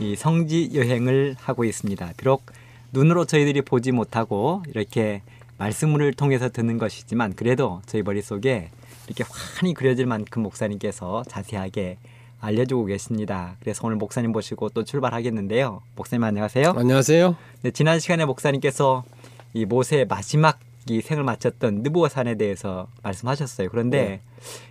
[0.00, 2.14] 이 성지 여행을 하고 있습니다.
[2.16, 2.46] 비록
[2.92, 5.20] 눈으로 저희들이 보지 못하고 이렇게
[5.58, 8.70] 말씀을 통해서 듣는 것이지만 그래도 저희 머릿속에
[9.06, 11.98] 이렇게 환히 그려질 만큼 목사님께서 자세하게
[12.40, 13.56] 알려주고 계십니다.
[13.60, 15.82] 그래서 오늘 목사님 모시고 또 출발하겠는데요.
[15.96, 16.70] 목사님 안녕하세요.
[16.78, 17.36] 안녕하세요.
[17.62, 19.04] 네, 지난 시간에 목사님께서
[19.52, 20.58] 이 모세의 마지막
[20.88, 23.68] 이 생을 마쳤던 느부어산에 대해서 말씀하셨어요.
[23.68, 24.20] 그런데 네.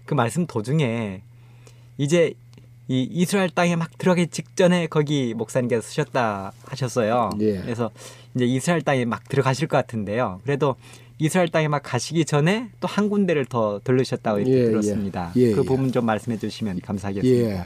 [0.05, 1.21] 그 말씀 도중에
[1.99, 2.33] 이제
[2.89, 7.29] 이 이스라엘 땅에 막 들어가기 직전에 거기 목사님께서 쓰셨다 하셨어요.
[7.39, 7.59] 예.
[7.61, 7.91] 그래서
[8.35, 10.41] 이제 이스라엘 땅에 막 들어가실 것 같은데요.
[10.43, 10.75] 그래도
[11.19, 15.31] 이스라엘 땅에 막 가시기 전에 또 한 군데를 더 들르셨다고 예, 예, 들었습니다.
[15.35, 15.63] 예, 그 예.
[15.63, 17.49] 부분 좀 말씀해 주시면 감사하겠습니다.
[17.49, 17.65] 예.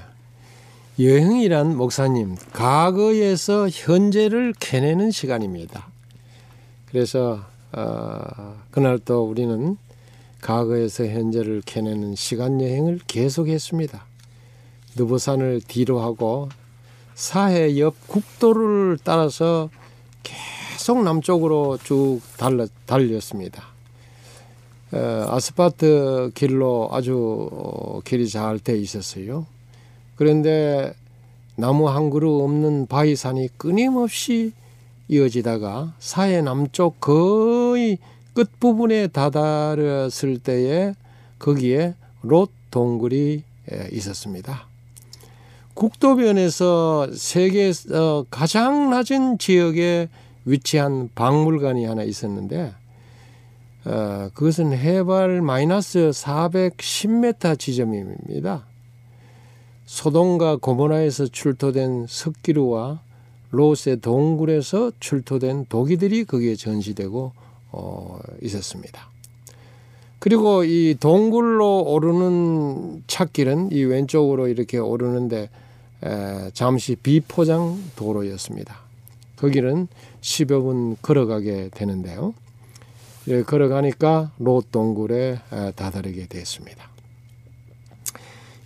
[1.00, 5.88] 여행이란 목사님 과거에서 현재를 캐내는 시간입니다.
[6.92, 9.78] 그래서 어, 그날 또 우리는
[10.42, 14.06] 과거에서 현재를 캐내는 시간 여행을 계속했습니다.
[14.96, 16.50] 느보산을 뒤로 하고
[17.16, 19.70] 사해 옆 국도를 따라서
[20.24, 23.64] 계속 남쪽으로 쭉 달려, 달렸습니다.
[24.92, 29.46] 어, 아스파트 길로 아주 어, 길이 잘 돼 있었어요.
[30.16, 30.94] 그런데
[31.56, 34.54] 나무 한 그루 없는 바위산이 끊임없이
[35.08, 37.98] 이어지다가 사해 남쪽 거의
[38.34, 40.96] 끝부분에 다다렸을 때에
[41.40, 43.44] 거기에 롯 동굴이
[43.92, 44.73] 있었습니다.
[45.74, 50.10] 국도변에서 세계에서 가장 낮은 지역에
[50.46, 52.74] 위치한 박물관이 하나 있었는데
[53.86, 58.66] 어, 그것은 해발 마이너스 410m 지점입니다.
[59.86, 63.02] 소돔과 고모라에서 출토된 석기루와
[63.52, 67.34] 로스의 동굴에서 출토된 도기들이 거기에 전시되고
[67.72, 69.10] 어, 있었습니다.
[70.20, 75.50] 그리고 이 동굴로 오르는 찾길은 이 왼쪽으로 이렇게 오르는데 에,
[76.54, 78.76] 잠시 비포장 도로였습니다.
[79.38, 79.88] 거기는
[80.22, 82.34] 10여 분 걸어가게 되는데요.
[83.28, 85.40] 예, 걸어가니까 롯 동굴에
[85.76, 86.90] 다다르게 됐습니다.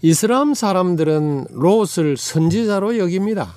[0.02, 3.54] 이슬람 사람들은 롯을 선지자로 여깁니다.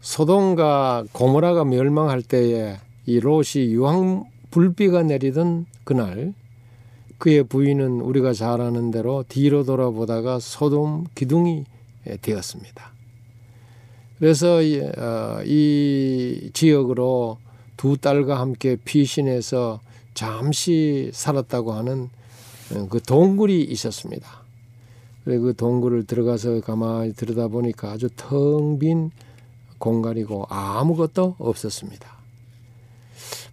[0.00, 6.34] 소돔과 고모라가 멸망할 때에 이 롯이 유황 불비가 내리던 그날
[7.18, 11.64] 그의 부인은 우리가 잘 아는 대로 뒤로 돌아보다가 소돔 기둥이
[12.20, 12.92] 되었습니다.
[14.18, 17.38] 그래서 이, 어, 이 지역으로
[17.76, 19.80] 두 딸과 함께 피신해서
[20.14, 22.08] 잠시 살았다고 하는
[22.74, 24.46] 어, 그 동굴이 있었습니다.
[25.24, 29.10] 그리고 그 동굴을 들어가서 가만히 들여다 보니까 아주 텅 빈
[29.78, 32.16] 공간이고 아무것도 없었습니다.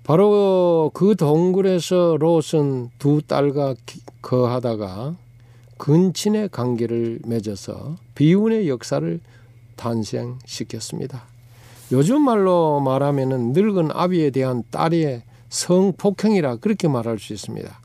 [0.04, 3.76] 바로 그 동굴에서 롯은 두 딸과
[4.22, 5.16] 거하다가
[5.78, 9.20] 근친의 관계를 맺어서 비운의 역사를
[9.76, 11.24] 탄생시켰습니다.
[11.92, 17.80] 요즘 말로 말하면은 늙은 아비에 대한 딸의 성폭행이라 그렇게 말할 수 있습니다.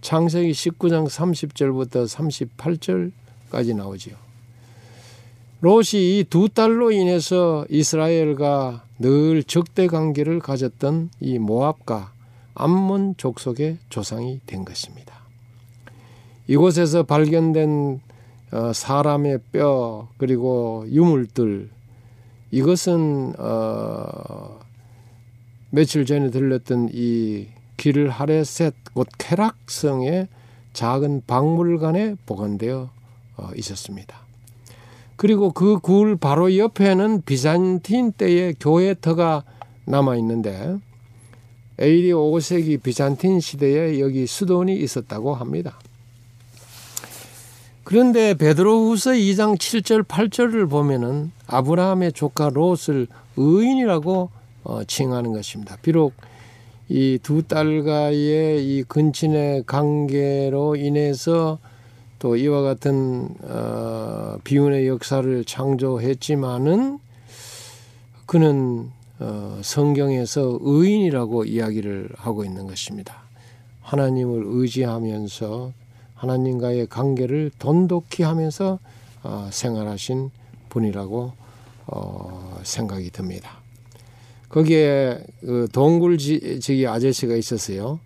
[0.00, 2.06] 창세기 19장 30절부터
[3.50, 4.14] 38절까지 나오지요.
[5.62, 12.12] 롯이 이 두 딸로 인해서 이스라엘과 늘 적대 관계를 가졌던 이 모압과
[12.54, 15.19] 암몬 족속의 조상이 된 것입니다.
[16.50, 18.00] 이곳에서 발견된
[18.50, 21.70] 어, 사람의 뼈 그리고 유물들
[22.50, 24.58] 이것은 어,
[25.70, 27.46] 며칠 전에 들렸던 이
[27.76, 30.26] 길을 하레셋 곧 쾌락성의
[30.72, 32.90] 작은 박물관에 보관되어
[33.36, 34.16] 어, 있었습니다.
[35.14, 39.44] 그리고 그 굴 바로 옆에는 비잔틴 때의 교회터가
[39.84, 40.76] 남아 있는데
[41.80, 45.78] AD 5세기 비잔틴 시대에 여기 수도원이 있었다고 합니다.
[47.90, 54.30] 그런데 베드로후서 2장 7절 8절을 보면은 아브라함의 조카 롯을 의인이라고
[54.62, 55.76] 어, 칭하는 것입니다.
[55.82, 56.12] 비록
[56.88, 61.58] 이 두 딸과의 이 근친의 관계로 인해서
[62.20, 67.00] 또 이와 같은 어, 비운의 역사를 창조했지만은
[68.26, 68.88] 그는
[69.18, 73.24] 어, 성경에서 의인이라고 이야기를 하고 있는 것입니다.
[73.82, 75.79] 하나님을 의지하면서
[76.20, 78.78] 하나님과의 관계를 돈독히 하면서
[79.22, 80.30] 어, 생활하신
[80.68, 81.32] 분이라고
[81.86, 83.58] 어, 생각이 듭니다.
[84.50, 88.00] 거기에 그 동굴지기 아저씨가 있었어요.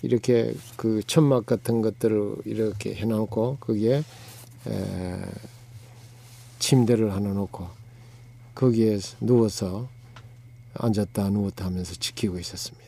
[0.00, 4.02] 이렇게 그 천막 같은 것들을 이렇게 해놓고 거기에
[4.66, 5.18] 에,
[6.58, 7.66] 침대를 하나 놓고
[8.54, 9.88] 거기에 누워서
[10.74, 12.82] 앉았다 누웠다 하면서 지키고 있었습니다.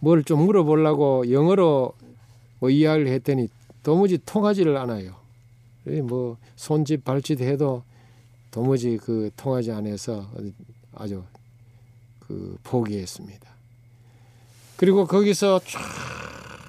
[0.00, 1.92] 뭘 좀 물어보려고 영어로
[2.58, 3.48] 뭐 이야기를 했더니
[3.82, 5.14] 도무지 통하지를 않아요.
[6.04, 7.82] 뭐 손짓 발짓 해도
[8.50, 10.28] 도무지 그 통하지 않아서
[10.94, 11.22] 아주
[12.20, 13.48] 그 포기했습니다.
[14.76, 15.80] 그리고 거기서 쫙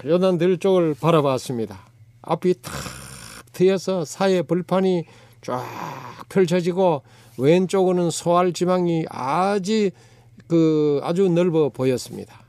[0.06, 1.80] 요단 들 쪽을 바라봤습니다.
[2.22, 2.74] 앞이 탁
[3.54, 5.06] 트여서 사이에 불판이
[5.42, 5.66] 쫙
[6.30, 7.02] 펼쳐지고
[7.38, 9.90] 왼쪽으로는 소알 지방이 아주
[10.48, 12.47] 그 아주 넓어 보였습니다.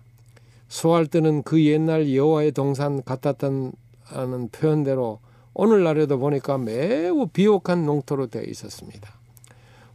[0.68, 3.72] 소할 때는 그 옛날 여호와의 동산 같았던
[4.04, 5.20] 하는 표현대로
[5.54, 9.10] 오늘날에도 보니까 매우 비옥한 농토로 되어 있었습니다.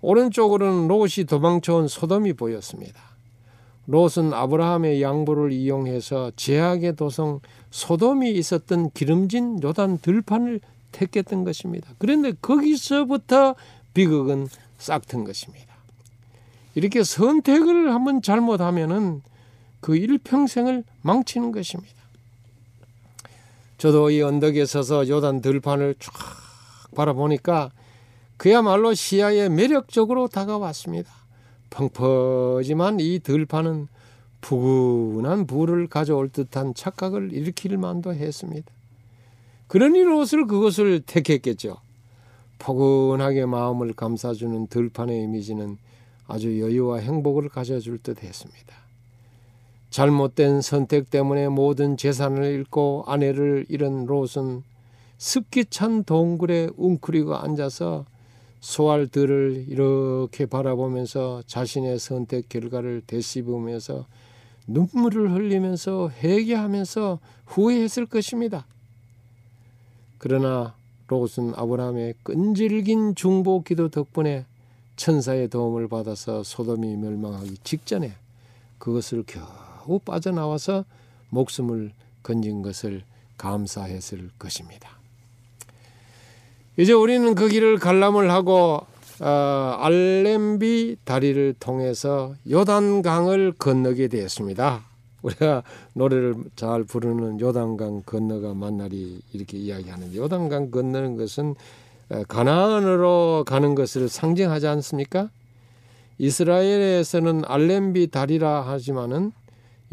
[0.02, 3.02] 오른쪽으로는 롯이 도망쳐온 소돔이 보였습니다.
[3.86, 7.40] 롯은 아브라함의 양보를 이용해서 제약의 도성
[7.72, 10.62] 소돔이 있었던 기름진 요단 들판을
[10.92, 11.90] 택했던 것입니다.
[11.98, 13.56] 그런데 거기서부터
[13.94, 14.48] 비극은
[14.78, 15.74] 싹튼 것입니다.
[16.76, 19.22] 이렇게 선택을 한번 잘못하면은
[19.84, 21.94] 그 일평생을 망치는 것입니다.
[23.78, 26.14] 저도 이 언덕에 서서 요단 들판을 쫙
[26.96, 27.70] 바라보니까
[28.38, 31.12] 그야말로 시야에 매력적으로 다가왔습니다.
[31.70, 33.90] 펑퍼지만 이 들판은
[34.40, 38.72] 푸근한 불을 가져올 듯한 착각을 일으킬 만도 했습니다.
[39.68, 41.76] 그러니 롯을 그것을 택했겠죠.
[42.58, 45.78] 포근하게 마음을 감싸주는 들판의 이미지는
[46.26, 48.83] 아주 여유와 행복을 가져줄 듯 했습니다.
[49.94, 54.64] 잘못된 선택 때문에 모든 재산을 잃고 아내를 잃은 롯은
[55.20, 58.04] 습기 찬 동굴에 웅크리고 앉아서
[58.60, 64.08] 소알들을 이렇게 바라보면서 자신의 선택 결과를 되씹으면서
[64.66, 68.66] 눈물을 흘리면서 회개하면서 후회했을 것입니다.
[70.18, 70.74] 그러나
[71.06, 74.48] 롯은 아브라함의 끈질긴 중보 기도 덕분에
[74.96, 78.14] 천사의 도움을 받아서 소돔이 멸망하기 직전에
[78.80, 80.86] 그것을 겨 우 겨우 빠져나와서
[81.30, 83.04] 목숨을 건진 것을
[83.38, 84.90] 감사했을 것입니다.
[86.78, 88.86] 이제 우리는 그 길을 관람을 하고
[89.20, 94.84] 어, 알렘비 다리를 통해서 요단강을 건너게 되었습니다.
[95.22, 95.64] 우리가
[95.94, 101.56] 노래를 잘 부르는 요단강 건너가 만날이 이렇게 이야기하는데 요단강 건너는 것은
[102.10, 105.30] 어, 가나안으로 가는 것을 상징하지 않습니까?
[106.18, 109.32] 이스라엘에서는 알렘비 다리라 하지만은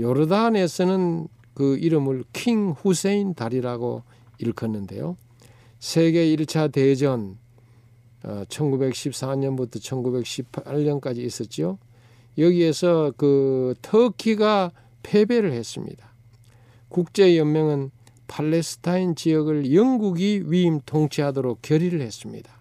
[0.01, 4.03] 요르단에서는 그 이름을 킹 후세인 다리라고
[4.39, 5.17] 일컫는데요.
[5.79, 7.39] 세계 1차 대전
[8.23, 11.79] 어, 1914년부터 1918년까지 있었죠.
[12.39, 14.73] 여기에서 그 터키가
[15.03, 16.11] 패배를 했습니다.
[16.89, 17.91] 국제연맹은
[18.27, 22.61] 팔레스타인 지역을 영국이 위임 통치하도록 결의를 했습니다.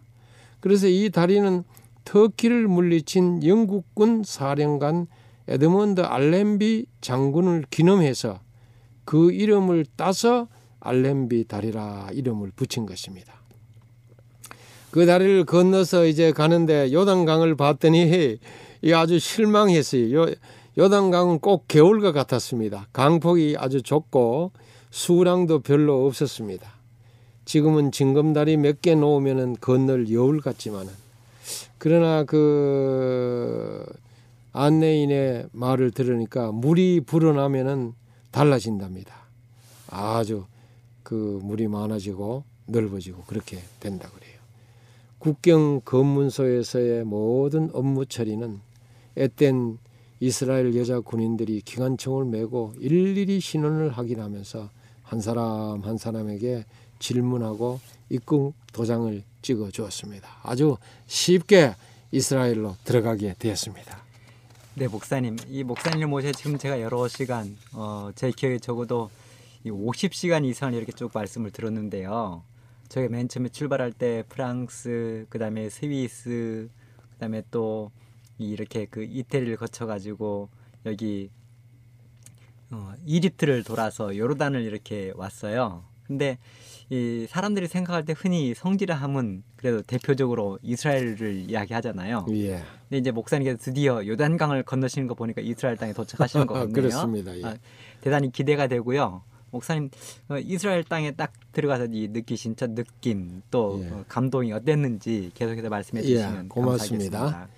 [0.60, 1.64] 그래서 이 다리는
[2.06, 5.08] 터키를 물리친 영국군 사령관
[5.50, 8.39] 에드먼드 알렌비 장군을 기념해서
[9.04, 10.47] 그 이름을 따서
[10.80, 13.34] 알렌비 다리라 이름을 붙인 것입니다.
[14.91, 18.38] 그 다리를 건너서 이제 가는데 요단강을 봤더니
[18.82, 20.14] 이 아주 실망했어요.
[20.14, 20.34] 요,
[20.78, 22.88] 요단강은 꼭 겨울과 같았습니다.
[22.93, 24.52] 강폭이 아주 좁고
[24.91, 26.72] 수량도 별로 없었습니다.
[27.45, 30.91] 지금은 징검다리 몇 개 놓으면은 건널 여울 같지만은
[31.78, 33.86] 그러나 그
[34.52, 37.93] 안내인의 말을 들으니까 물이 불어나면은
[38.32, 39.14] 달라진답니다.
[39.88, 40.45] 아주
[41.04, 44.38] 그 물이 많아지고 넓어지고 그렇게 된다 그래요.
[45.18, 48.60] 국경 검문소에서의 모든 업무 처리는
[49.16, 49.78] 앳된
[50.22, 54.70] 이스라엘 여자 군인들이 기관총을 메고 일일이 신원을 확인하면서
[55.04, 56.66] 한 사람 한 사람에게
[57.00, 57.80] 질문하고
[58.10, 60.30] 입국 도장을 찍어 주었습니다.
[60.43, 60.78] 아주
[61.08, 61.74] 쉽게
[62.12, 64.09] 이스라엘로 들어가게 되었습니다.
[64.80, 65.36] 네, 목사님.
[65.50, 69.12] 이 목사님을 모셔 지금 제가 여러 시간, 어, 제 기억에 적어도
[69.66, 72.44] 이 50시간 이상 이렇게 쭉 말씀을 들었는데요.
[72.88, 76.70] 저희가 맨 처음에 출발할 때 프랑스, 그 다음에 스위스,
[77.12, 77.92] 그 다음에 또
[78.38, 80.48] 이렇게 그 이태리를 거쳐가지고
[80.86, 81.30] 여기
[82.72, 85.84] 어, 이집트를 돌아서 요르단을 이렇게 왔어요.
[86.10, 86.39] 근데
[86.89, 92.26] 이 사람들이 생각할 때 흔히 성지라 함은 그래도 대표적으로 이스라엘을 이야기하잖아요.
[92.32, 92.64] 예.
[92.89, 96.74] 근데 이제 목사님께서 드디어 요단강을 건너시는 거 보니까 이스라엘 땅에 도착하시는 것 같네요.
[96.74, 97.38] 그렇습니다.
[97.38, 97.43] 예.
[97.45, 97.55] 아,
[98.01, 99.22] 대단히 기대가 되고요.
[99.51, 99.91] 목사님
[100.30, 103.89] 어, 이스라엘 땅에 딱 들어가서 이 느끼신 첫 느낌 또 예.
[103.91, 107.20] 어, 감동이 어땠는지 계속해서 말씀해 예, 주시면 고맙습니다.
[107.20, 107.49] 감사하겠습니다.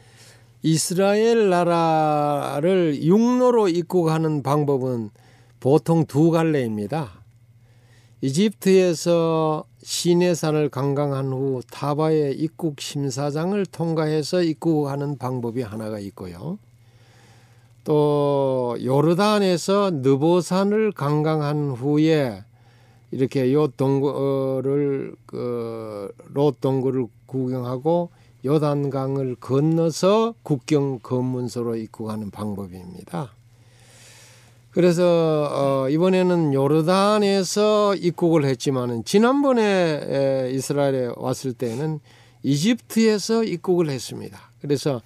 [0.64, 5.10] 이스라엘 나라를 육로로 입국하는 방법은
[5.62, 7.21] 보통 두 갈래입니다.
[8.22, 16.60] 이집트에서 시내산을 강강한 후 타바의 입국 심사장을 통과해서 입국하는 방법이 하나가 있고요.
[17.84, 22.44] 또 요르단에서 느보산을 강강한 후에
[23.10, 28.10] 이렇게 요 동굴을 그롯 동굴을 구경하고
[28.46, 33.32] 요단강을 건너서 국경 검문소로 입국하는 방법입니다.
[34.72, 42.00] 그래서 어, 이번에는 요르단에서 입국을 했지만은 지난번에 에, 이스라엘에 왔을 때는
[42.44, 44.40] 이집트에서 입국을 했습니다.
[44.62, 45.02] 그래서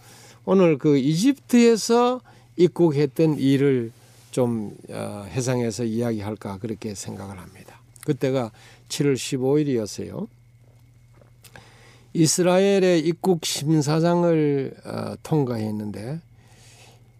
[0.45, 2.21] 오늘 그 이집트에서
[2.57, 3.91] 입국했던 일을
[4.29, 7.81] 좀 어, 해상해서 이야기할까 그렇게 생각을 합니다.
[8.05, 8.51] 그때가
[8.89, 10.27] 7월 15일이었어요.
[12.13, 16.19] 이스라엘의 입국 심사장을 어, 통과했는데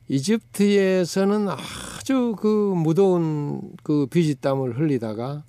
[0.08, 5.44] 이집트에서는 아주 그 무더운 그 비지땀을 흘리다가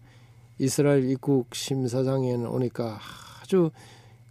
[0.59, 2.99] 이스라엘 입국 심사장에는 오니까
[3.43, 3.71] 아주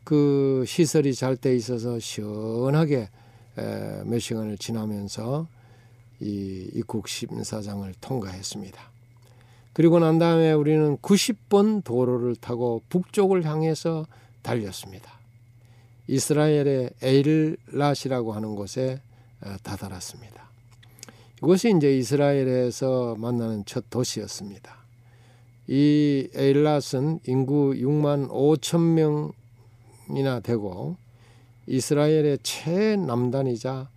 [0.03, 3.09] 그 시설이 잘 돼 있어서 시원하게
[3.57, 5.47] 에, 몇 시간을 지나면서
[6.19, 8.79] 이 입국 심사장을 통과했습니다.
[9.73, 14.05] 그리고 난 다음에 우리는 90번 도로를 타고 북쪽을 향해서
[14.41, 15.11] 달렸습니다.
[16.07, 19.14] 이스라엘의 에일랏이라고 하는 곳에 어,
[19.63, 20.49] 다다랐습니다.
[21.37, 24.75] 이곳이 이제 이스라엘에서 만나는 첫 도시였습니다.
[25.67, 29.29] 이 에일랏은 인구 6만 5천
[30.09, 30.95] 명이나 되고
[31.67, 33.89] 이스라엘의 최남단이자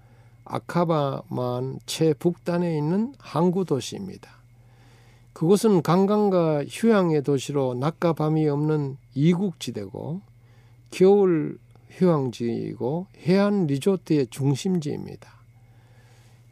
[0.45, 4.31] 아카바만 최북단에 있는 항구 도시입니다.
[5.35, 10.23] 그곳은 관광과 휴양의 도시로 낮과 밤이 없는 이국지대고
[10.91, 11.59] 겨울
[11.91, 15.38] 휴양지이고 해안 리조트의 중심지입니다.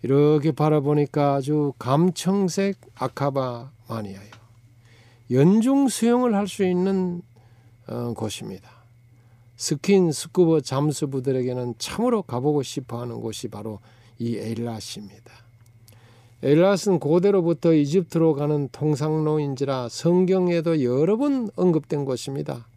[0.06, 4.30] 이렇게 바라보니까 아주 감청색 아카바 마니아요.
[5.32, 7.22] 연중 수영을 할 수 있는
[7.88, 8.70] 어, 곳입니다.
[9.56, 13.80] 스킨 스쿠버 잠수부들에게는 참으로 가보고 싶어하는 곳이 바로
[14.20, 15.32] 이 에일랏입니다.
[16.44, 22.68] 에일랏은 고대로부터 이집트로 가는 통상로인지라 성경에도 여러 번 언급된 곳입니다.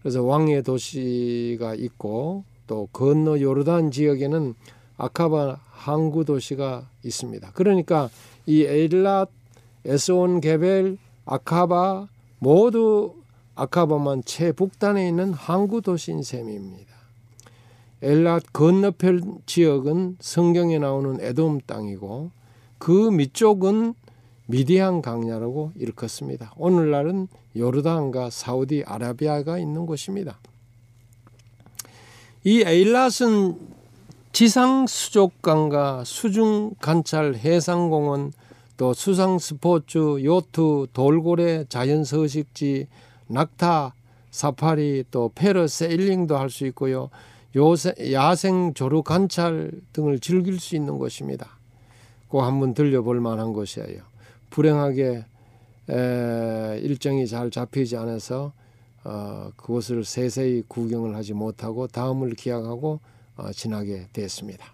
[0.00, 4.54] 그래서 왕의 도시가 있고 또 건너 요르단 지역에는
[4.96, 7.52] 아카바 항구 도시가 있습니다.
[7.52, 8.10] 그러니까
[8.46, 9.28] 이 에일랏,
[9.84, 12.08] 에스온 게벨, 아카바
[12.40, 13.14] 모두
[13.54, 16.88] 아카바만 최북단에 있는 항구 도시인 셈입니다.
[18.02, 22.30] 엘랏 건너편 지역은 성경에 나오는 에돔 땅이고
[22.78, 23.94] 그 밑쪽은
[24.46, 26.54] 미디안 강야라고 일컫습니다.
[26.56, 30.38] 오늘날은 요르단과 사우디 아라비아가 있는 곳입니다.
[32.44, 33.77] 이 에일랏은
[34.38, 38.32] 지상 수족관과 수중 관찰 해상공원
[38.76, 42.86] 또 수상 스포츠 요트 돌고래 자연 서식지
[43.26, 43.94] 낙타
[44.30, 47.10] 사파리 또 패러세일링도 할 수 있고요.
[47.56, 51.58] 요새 야생 조류 관찰 등을 즐길 수 있는 곳입니다.
[52.28, 54.02] 꼭 한번 들려볼 만한 곳이에요.
[54.50, 55.24] 불행하게
[55.90, 58.52] 에, 일정이 잘 잡히지 않아서
[59.02, 63.17] 어, 그곳을 세세히 구경을 하지 못하고 다음을 기약하고 어,
[63.54, 64.66] 지나게 됐습니다.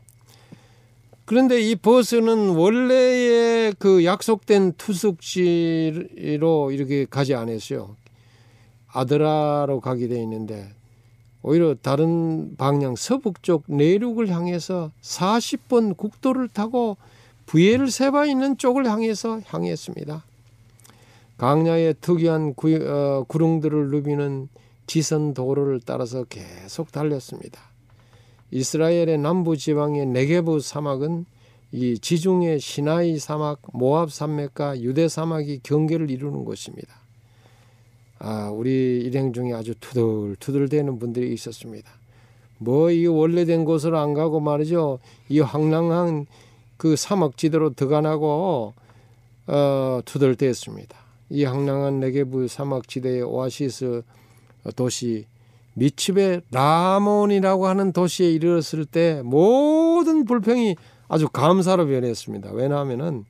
[1.24, 7.96] 그런데 이 버스는 원래의 그 약속된 투숙지로 이렇게 가지 않았어요.
[8.88, 10.68] 아드라로 가게 돼 있는데
[11.42, 16.96] 오히려 다른 방향 서북쪽 내륙을 향해서 40번 국도를 타고
[17.46, 20.24] 부엘세바 있는 쪽을 향해서 향했습니다.
[21.36, 24.48] 강야의 특이한 구, 어, 구릉들을 누비는
[24.86, 27.73] 지선 도로를 따라서 계속 달렸습니다.
[28.54, 31.26] 이스라엘의 남부 지방의 네게브 사막은
[31.72, 36.94] 이 지중해 시나이 사막, 모압 산맥과 유대 사막이 경계를 이루는 곳입니다.
[38.20, 41.90] 아, 우리 일행 중에 아주 투덜투덜대는 분들이 있었습니다.
[42.58, 45.00] 뭐 이 원래된 곳으로 안 가고 말이죠.
[45.28, 46.26] 이 황량한
[46.76, 48.72] 그 사막 지대로 들어가고
[49.48, 50.96] 어, 투덜댔습니다.
[51.30, 54.02] 이 황량한 네게브 사막 지대의 오아시스
[54.76, 55.26] 도시
[55.74, 60.76] 미츠베 라몬이라고 하는 도시에 이르렀을 때 모든 불평이
[61.08, 62.52] 아주 감사로 변했습니다.
[62.52, 63.24] 왜냐하면은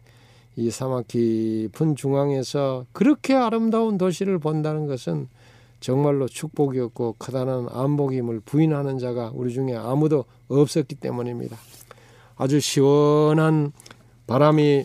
[0.57, 5.29] 이 사막 깊은 중앙에서 그렇게 아름다운 도시를 본다는 것은
[5.81, 11.57] 정말로 축복이었고 크다는 안복임을 부인하는 자가 우리 중에 아무도 없었기 때문입니다.
[12.37, 13.73] 아주 시원한
[14.27, 14.85] 바람이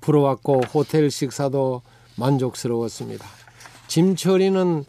[0.00, 1.82] 불어왔고 호텔 식사도
[2.16, 3.26] 만족스러웠습니다.
[3.86, 4.84] 짐 처리는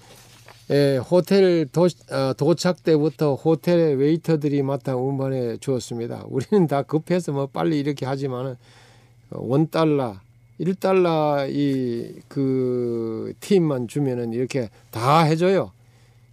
[0.71, 6.25] 예, 호텔 도, 어, 도착 때부터 호텔의 웨이터들이 맡아 운반해 주었습니다.
[6.29, 8.55] 우리는 다 급해서 뭐 빨리 이렇게 하지만은
[9.31, 10.15] 원 달러,
[10.59, 15.71] 1달러 이 그 팀만 주면은 이렇게 다 해줘요.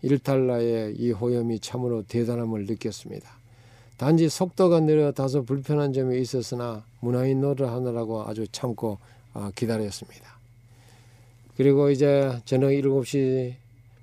[0.04, 3.28] 1달러의 이 호염이 참으로 대단함을 느꼈습니다.
[3.96, 8.98] 단지 속도가 느려 다소 불편한 점이 있었으나 문화인 노릇을 하느라고 아주 참고
[9.34, 10.38] 아, 기다렸습니다.
[11.56, 13.54] 그리고 이제 저녁 7시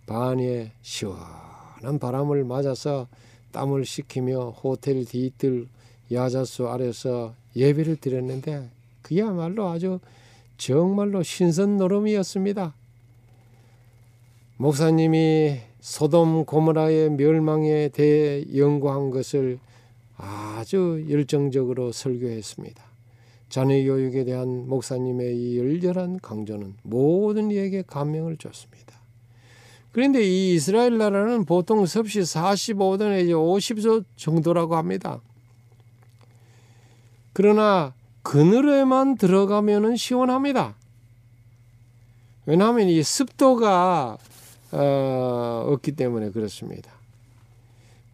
[0.06, 3.08] 반에 시원한 바람을 맞아서
[3.52, 5.68] 땀을 식히며 호텔 뒤뜰
[6.12, 8.70] 야자수 아래서 예배를 드렸는데
[9.02, 10.00] 그야말로 아주
[10.58, 12.74] 정말로 신선놀음이었습니다.
[14.58, 19.60] 목사님이 소돔 고모라의 멸망에 대해 연구한 것을
[20.18, 22.84] 아주 열정적으로 설교했습니다.
[23.50, 28.85] 자녀 교육에 대한 목사님의 이 열렬한 강조는 모든 이에게 감명을 줬습니다.
[29.96, 35.22] 그런데 이 이스라엘 나라는 보통 섭씨 45도 내지 50도 정도라고 합니다.
[37.32, 40.76] 그러나 그늘에만 들어가면은 시원합니다.
[42.46, 44.18] 왜냐하면 이 습도가
[44.74, 46.92] 어, 없기 때문에 그렇습니다.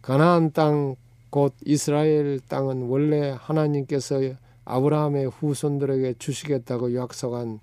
[0.02, 0.94] 가나안 땅
[1.32, 4.20] 곧 이스라엘 땅은 원래 하나님께서
[4.66, 7.58] 아브라함의 후손들에게 주시겠다고 약속한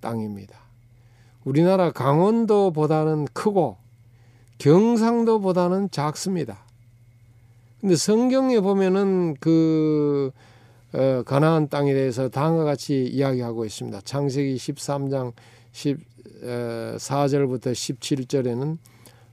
[0.00, 0.63] 땅입니다.
[1.44, 3.76] 우리나라 강원도보다는 크고
[4.58, 6.64] 경상도보다는 작습니다.
[7.80, 10.30] 근데 성경에 보면은 그
[10.94, 14.00] 어, 가나안 땅에 대해서 다음과 같이 이야기하고 있습니다.
[14.02, 15.32] 창세기 13장
[15.72, 18.78] 14절부터 어, 17절에는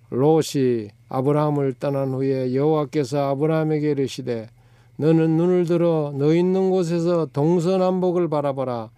[0.09, 4.49] 롯이 아브라함을 떠난 후에 여호와께서 아브라함에게 이르시되
[4.97, 8.89] 너는 눈을 들어 너 있는 곳에서 동서남북을 바라보라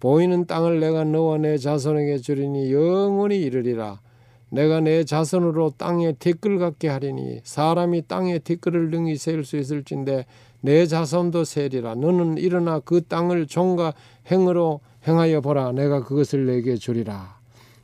[0.00, 4.00] 보이는 땅을 내가 너와 내 자손에게 주리니 영원히 이르리라.
[4.48, 10.26] 내가 내 자손으로 땅에 티끌 같게 하리니 사람이 땅에 티끌을 능히 세울 수 있을진데
[10.62, 11.94] 내 자손도 세리라.
[11.94, 13.92] 너는 일어나 그 땅을 종과
[14.30, 15.72] 행으로 행하여 보라.
[15.72, 17.38] 내가 그것을 내게 주리라.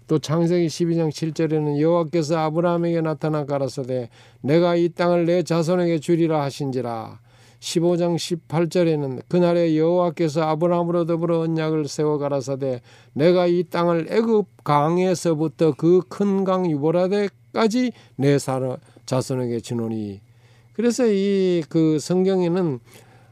[0.08, 4.08] 또 창세기 12장 7절에는 여호와께서 아브라함에게 나타나 가라사대
[4.40, 7.18] 내가 이 땅을 내 자손에게 주리라 하신지라
[7.60, 12.80] 15장 18절에는 그날에 여호와께서 아브라함으로 더불어 언약을 세워 가라사대
[13.14, 18.38] 내가 이 땅을 애굽 강에서부터 그 큰 강 유보라데까지 내
[19.06, 20.20] 자손에게 주노니
[20.74, 22.80] 그래서 이 그 성경에는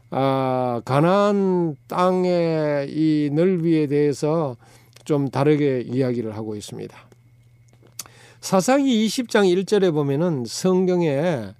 [0.09, 4.55] 아 가나안 땅의 이 넓이에 대해서
[5.03, 6.97] 좀 다르게 이야기를 하고 있습니다.
[8.41, 11.53] 사사기 20장 1절에 보면은 성경에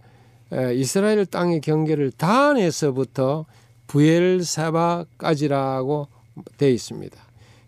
[0.76, 3.46] 이스라엘 땅의 경계를 단에서부터
[3.88, 6.08] 부엘사바까지라고
[6.58, 7.18] 되어 있습니다.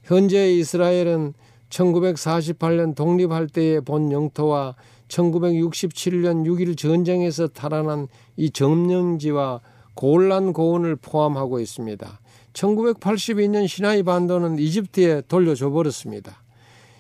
[0.03, 1.33] 현재 이스라엘은
[1.69, 4.75] 1948년 독립할 때의 본 영토와
[5.09, 9.61] 1967년 6.1 전쟁에서 탈환한 이 점령지와
[9.93, 12.19] 골란 고원을 포함하고 있습니다.
[12.53, 16.41] 1982년 시나이 반도는 이집트에 돌려줘 버렸습니다.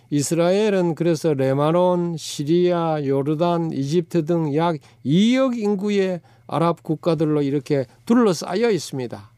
[0.09, 9.31] 이스라엘은 그래서 레마논, 시리아, 요르단, 이집트 등 약 2억 인구의 아랍 국가들로 이렇게 둘러싸여 있습니다.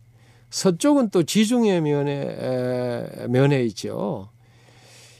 [0.52, 4.30] 서쪽은 또 지중해 면에 면에 있죠.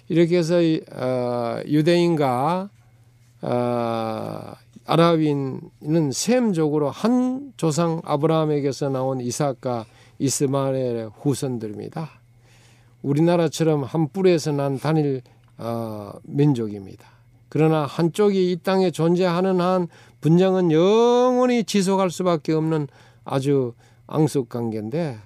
[0.08, 0.56] 이렇게 해서
[0.94, 2.70] 어, 유대인과
[3.42, 4.54] 어,
[4.86, 9.86] 아랍인은 셈적으로 한 조상 아브라함에게서 나온 이삭과
[10.18, 12.10] 이스마엘의 후손들입니다.
[13.04, 15.22] 우리나라처럼 한 뿔에서 난 단일
[15.60, 17.06] 어, 민족입니다.
[17.50, 19.88] 그러나 한쪽이 이 땅에 존재하는 한
[20.22, 22.88] 분쟁은 영원히 지속할 수밖에 없는
[23.26, 23.74] 아주
[24.08, 25.18] 앙숙 관계인데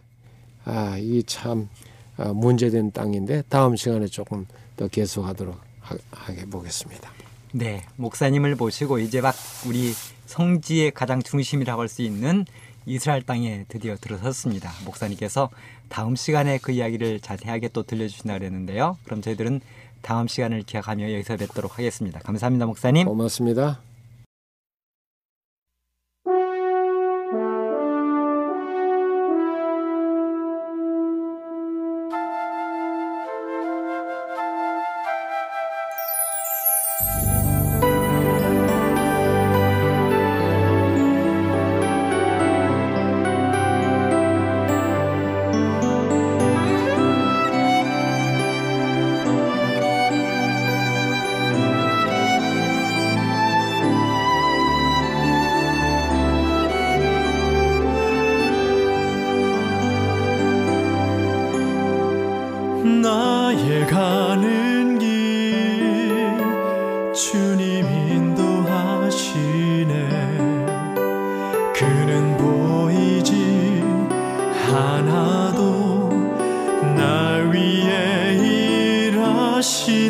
[0.66, 1.70] 아, 이참
[2.18, 7.12] 어, 문제된 땅인데 다음 시간에 조금 더 계속하도록 하, 하게 보겠습니다.
[7.52, 9.36] 네, 목사님을 모시고 이제 막
[9.68, 9.94] 우리
[10.26, 12.46] 성지의 가장 중심이라고 할 수 있는
[12.86, 14.72] 이스라엘 땅에 드디어 들어섰습니다.
[14.86, 15.50] 목사님께서
[15.88, 18.98] 다음 시간에 그 이야기를 자세하게 또 들려주신다 그랬는데요.
[19.06, 19.62] 그럼 저희들은
[20.04, 22.20] 다음 시간을 기약하며 여기서 뵙도록 하겠습니다.
[22.20, 23.08] 감사합니다, 목사님.
[23.08, 23.80] 고맙습니다.
[79.64, 80.10] 하시